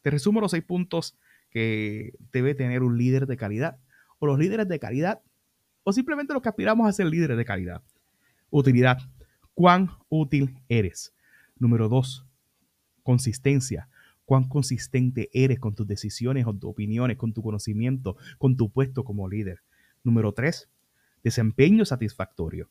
Te 0.00 0.08
resumo 0.08 0.40
los 0.40 0.52
seis 0.52 0.64
puntos 0.64 1.18
que 1.52 2.14
debe 2.32 2.54
tener 2.54 2.82
un 2.82 2.98
líder 2.98 3.26
de 3.26 3.36
calidad, 3.36 3.78
o 4.18 4.26
los 4.26 4.38
líderes 4.38 4.68
de 4.68 4.78
calidad, 4.78 5.20
o 5.84 5.92
simplemente 5.92 6.32
los 6.32 6.42
que 6.42 6.48
aspiramos 6.48 6.88
a 6.88 6.92
ser 6.92 7.06
líderes 7.06 7.36
de 7.36 7.44
calidad. 7.44 7.82
Utilidad. 8.50 8.98
¿Cuán 9.54 9.90
útil 10.08 10.58
eres? 10.68 11.12
Número 11.58 11.88
dos, 11.88 12.26
consistencia. 13.02 13.88
¿Cuán 14.24 14.48
consistente 14.48 15.28
eres 15.32 15.58
con 15.58 15.74
tus 15.74 15.86
decisiones, 15.86 16.44
con 16.44 16.58
tus 16.58 16.70
opiniones, 16.70 17.16
con 17.16 17.32
tu 17.32 17.42
conocimiento, 17.42 18.16
con 18.38 18.56
tu 18.56 18.70
puesto 18.70 19.04
como 19.04 19.28
líder? 19.28 19.62
Número 20.04 20.32
tres, 20.32 20.70
desempeño 21.22 21.84
satisfactorio. 21.84 22.70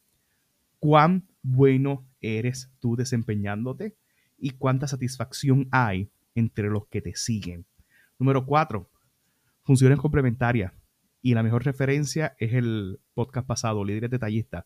¿Cuán 0.80 1.28
bueno 1.44 2.08
eres 2.22 2.72
tú 2.80 2.96
desempeñándote? 2.96 3.96
¿Y 4.38 4.52
cuánta 4.52 4.88
satisfacción 4.88 5.67
hay 5.72 6.10
entre 6.34 6.70
los 6.70 6.88
que 6.88 7.02
te 7.02 7.15
siguen? 7.15 7.65
Número 8.22 8.46
cuatro, 8.46 8.88
funciones 9.64 9.98
complementarias. 9.98 10.72
Y 11.24 11.34
la 11.34 11.42
mejor 11.42 11.66
referencia 11.66 12.36
es 12.38 12.54
el 12.54 13.00
podcast 13.16 13.48
pasado, 13.48 13.84
Líderes 13.84 14.12
Detallistas. 14.12 14.64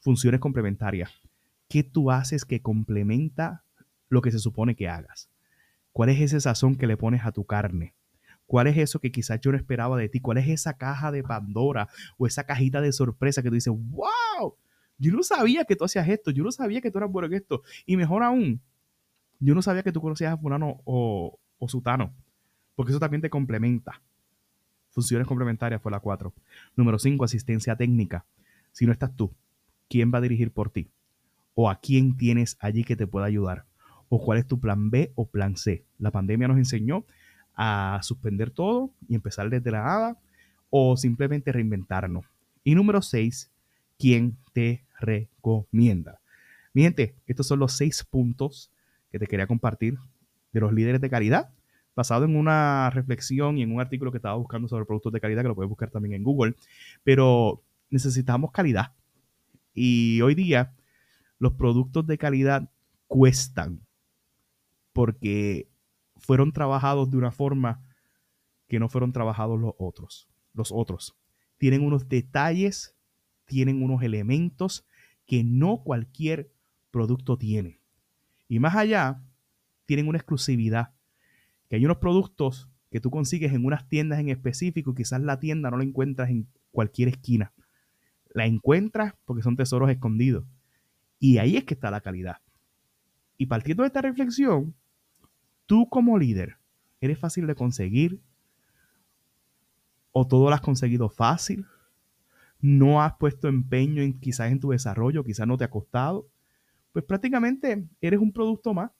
Funciones 0.00 0.40
complementarias. 0.40 1.08
¿Qué 1.68 1.84
tú 1.84 2.10
haces 2.10 2.44
que 2.44 2.60
complementa 2.60 3.62
lo 4.08 4.20
que 4.20 4.32
se 4.32 4.40
supone 4.40 4.74
que 4.74 4.88
hagas? 4.88 5.30
¿Cuál 5.92 6.08
es 6.08 6.20
ese 6.20 6.40
sazón 6.40 6.74
que 6.74 6.88
le 6.88 6.96
pones 6.96 7.24
a 7.24 7.30
tu 7.30 7.44
carne? 7.46 7.94
¿Cuál 8.46 8.66
es 8.66 8.76
eso 8.76 8.98
que 8.98 9.12
quizás 9.12 9.40
yo 9.40 9.52
no 9.52 9.58
esperaba 9.58 9.96
de 9.96 10.08
ti? 10.08 10.18
¿Cuál 10.18 10.38
es 10.38 10.48
esa 10.48 10.76
caja 10.76 11.12
de 11.12 11.22
Pandora 11.22 11.88
o 12.16 12.26
esa 12.26 12.46
cajita 12.46 12.80
de 12.80 12.90
sorpresa 12.90 13.44
que 13.44 13.48
tú 13.48 13.54
dices, 13.54 13.72
wow, 13.72 14.56
yo 14.98 15.12
no 15.12 15.22
sabía 15.22 15.64
que 15.66 15.76
tú 15.76 15.84
hacías 15.84 16.08
esto, 16.08 16.32
yo 16.32 16.42
no 16.42 16.50
sabía 16.50 16.80
que 16.80 16.90
tú 16.90 16.98
eras 16.98 17.12
bueno 17.12 17.28
en 17.28 17.34
esto. 17.34 17.62
Y 17.86 17.96
mejor 17.96 18.24
aún, 18.24 18.60
yo 19.38 19.54
no 19.54 19.62
sabía 19.62 19.84
que 19.84 19.92
tú 19.92 20.00
conocías 20.00 20.32
a 20.32 20.36
fulano 20.36 20.80
o, 20.84 21.38
o 21.58 21.68
sutano, 21.68 22.12
porque 22.78 22.92
eso 22.92 23.00
también 23.00 23.20
te 23.20 23.28
complementa. 23.28 24.00
Funciones 24.90 25.26
complementarias 25.26 25.82
fue 25.82 25.90
la 25.90 25.98
4. 25.98 26.32
Número 26.76 26.96
5, 26.96 27.24
asistencia 27.24 27.74
técnica. 27.74 28.24
Si 28.70 28.86
no 28.86 28.92
estás 28.92 29.16
tú, 29.16 29.34
¿quién 29.88 30.14
va 30.14 30.18
a 30.18 30.20
dirigir 30.20 30.52
por 30.52 30.70
ti? 30.70 30.88
¿O 31.54 31.68
a 31.68 31.80
quién 31.80 32.16
tienes 32.16 32.56
allí 32.60 32.84
que 32.84 32.94
te 32.94 33.08
pueda 33.08 33.26
ayudar? 33.26 33.64
¿O 34.08 34.24
cuál 34.24 34.38
es 34.38 34.46
tu 34.46 34.60
plan 34.60 34.90
B 34.90 35.10
o 35.16 35.26
plan 35.26 35.56
C? 35.56 35.82
La 35.98 36.12
pandemia 36.12 36.46
nos 36.46 36.56
enseñó 36.56 37.04
a 37.56 37.98
suspender 38.04 38.52
todo 38.52 38.92
y 39.08 39.16
empezar 39.16 39.50
desde 39.50 39.72
la 39.72 39.82
nada 39.82 40.18
o 40.70 40.96
simplemente 40.96 41.50
reinventarnos. 41.50 42.26
Y 42.62 42.76
número 42.76 43.02
6, 43.02 43.50
¿quién 43.98 44.36
te 44.52 44.84
recomienda? 45.00 46.20
Mi 46.72 46.82
gente, 46.82 47.16
estos 47.26 47.48
son 47.48 47.58
los 47.58 47.72
seis 47.72 48.04
puntos 48.04 48.70
que 49.10 49.18
te 49.18 49.26
quería 49.26 49.48
compartir 49.48 49.98
de 50.52 50.60
los 50.60 50.72
líderes 50.72 51.00
de 51.00 51.10
calidad 51.10 51.50
basado 51.98 52.24
en 52.26 52.36
una 52.36 52.90
reflexión 52.90 53.58
y 53.58 53.62
en 53.62 53.72
un 53.72 53.80
artículo 53.80 54.12
que 54.12 54.18
estaba 54.18 54.36
buscando 54.36 54.68
sobre 54.68 54.84
productos 54.84 55.12
de 55.12 55.20
calidad, 55.20 55.42
que 55.42 55.48
lo 55.48 55.56
puedes 55.56 55.68
buscar 55.68 55.90
también 55.90 56.14
en 56.14 56.22
Google, 56.22 56.54
pero 57.02 57.60
necesitamos 57.90 58.52
calidad. 58.52 58.92
Y 59.74 60.20
hoy 60.20 60.36
día 60.36 60.76
los 61.40 61.54
productos 61.54 62.06
de 62.06 62.16
calidad 62.16 62.70
cuestan 63.08 63.80
porque 64.92 65.68
fueron 66.18 66.52
trabajados 66.52 67.10
de 67.10 67.16
una 67.16 67.32
forma 67.32 67.82
que 68.68 68.78
no 68.78 68.88
fueron 68.88 69.12
trabajados 69.12 69.58
los 69.58 69.74
otros. 69.76 70.28
Los 70.54 70.70
otros 70.70 71.16
tienen 71.56 71.84
unos 71.84 72.08
detalles, 72.08 72.94
tienen 73.44 73.82
unos 73.82 74.04
elementos 74.04 74.86
que 75.26 75.42
no 75.42 75.82
cualquier 75.82 76.52
producto 76.92 77.36
tiene. 77.38 77.80
Y 78.46 78.60
más 78.60 78.76
allá, 78.76 79.20
tienen 79.84 80.06
una 80.06 80.18
exclusividad 80.18 80.92
que 81.68 81.76
hay 81.76 81.84
unos 81.84 81.98
productos 81.98 82.68
que 82.90 83.00
tú 83.00 83.10
consigues 83.10 83.52
en 83.52 83.64
unas 83.64 83.88
tiendas 83.88 84.18
en 84.18 84.30
específico 84.30 84.92
y 84.92 84.94
quizás 84.94 85.20
la 85.20 85.38
tienda 85.38 85.70
no 85.70 85.76
la 85.76 85.84
encuentras 85.84 86.30
en 86.30 86.48
cualquier 86.70 87.08
esquina. 87.08 87.52
La 88.30 88.46
encuentras 88.46 89.14
porque 89.24 89.42
son 89.42 89.56
tesoros 89.56 89.90
escondidos. 89.90 90.44
Y 91.18 91.38
ahí 91.38 91.56
es 91.56 91.64
que 91.64 91.74
está 91.74 91.90
la 91.90 92.00
calidad. 92.00 92.38
Y 93.36 93.46
partiendo 93.46 93.82
de 93.82 93.88
esta 93.88 94.02
reflexión, 94.02 94.74
tú 95.66 95.88
como 95.88 96.18
líder, 96.18 96.56
¿eres 97.00 97.18
fácil 97.18 97.46
de 97.46 97.54
conseguir? 97.54 98.20
¿O 100.12 100.26
todo 100.26 100.48
lo 100.48 100.54
has 100.54 100.60
conseguido 100.60 101.08
fácil? 101.08 101.66
¿No 102.60 103.02
has 103.02 103.14
puesto 103.18 103.48
empeño 103.48 104.02
quizás 104.20 104.50
en 104.50 104.60
tu 104.60 104.70
desarrollo? 104.70 105.24
¿Quizás 105.24 105.46
no 105.46 105.56
te 105.56 105.64
ha 105.64 105.70
costado? 105.70 106.28
Pues 106.92 107.04
prácticamente 107.04 107.86
eres 108.00 108.18
un 108.18 108.32
producto 108.32 108.72
más 108.74 108.90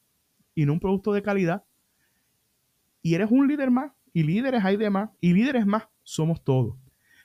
y 0.55 0.67
no 0.67 0.75
un 0.75 0.81
producto 0.81 1.13
de 1.13 1.23
calidad 1.23 1.65
y 3.09 3.15
eres 3.15 3.31
un 3.31 3.49
líder 3.49 3.71
más, 3.71 3.93
y 4.13 4.23
líderes 4.23 4.63
hay 4.63 4.77
de 4.77 4.91
más, 4.91 5.09
y 5.23 5.33
líderes 5.33 5.65
más, 5.65 5.85
somos 6.03 6.45
todos. 6.45 6.77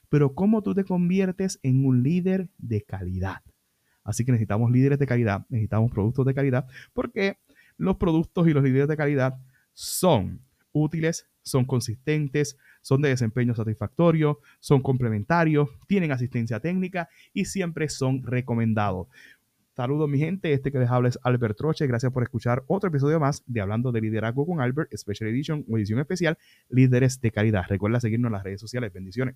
Pero 0.08 0.34
¿cómo 0.34 0.62
tú 0.62 0.74
te 0.74 0.86
conviertes 0.86 1.60
en 1.62 1.86
un 1.86 2.04
líder 2.04 2.48
de 2.58 2.84
calidad? 2.84 3.42
Así 4.02 4.24
que 4.24 4.32
necesitamos 4.32 4.72
líderes 4.72 4.98
de 4.98 5.08
calidad, 5.08 5.46
necesitamos 5.50 5.92
productos 5.92 6.26
de 6.26 6.34
calidad, 6.34 6.68
porque 6.94 7.38
los 7.76 7.98
productos 7.98 8.48
y 8.48 8.54
los 8.54 8.64
líderes 8.64 8.88
de 8.88 8.96
calidad 8.96 9.42
son 9.74 10.40
útiles, 10.72 11.28
son 11.42 11.66
consistentes, 11.66 12.58
son 12.82 13.02
de 13.02 13.10
desempeño 13.10 13.54
satisfactorio, 13.54 14.40
son 14.62 14.82
complementarios, 14.82 15.68
tienen 15.86 16.14
asistencia 16.14 16.62
técnica 16.62 17.10
y 17.34 17.44
siempre 17.44 17.90
son 17.90 18.24
recomendados. 18.24 19.08
Saludos 19.76 20.08
mi 20.08 20.20
gente, 20.20 20.54
este 20.54 20.72
que 20.72 20.78
les 20.78 20.92
habla 20.92 21.10
es 21.10 21.18
Albert 21.24 21.58
Troche, 21.58 21.88
gracias 21.88 22.12
por 22.12 22.22
escuchar 22.22 22.64
otro 22.68 22.90
episodio 22.90 23.20
más 23.20 23.42
de 23.48 23.60
Hablando 23.60 23.92
de 23.92 24.02
Liderazgo 24.02 24.46
con 24.46 24.62
Albert, 24.62 24.96
Special 24.96 25.28
Edition 25.32 25.66
o 25.68 25.80
edición 25.80 26.00
especial, 26.00 26.38
Líderes 26.70 27.20
de 27.22 27.32
Calidad. 27.32 27.64
Recuerda 27.68 28.00
seguirnos 28.00 28.30
en 28.30 28.34
las 28.34 28.44
redes 28.44 28.62
sociales, 28.62 28.94
bendiciones. 28.94 29.36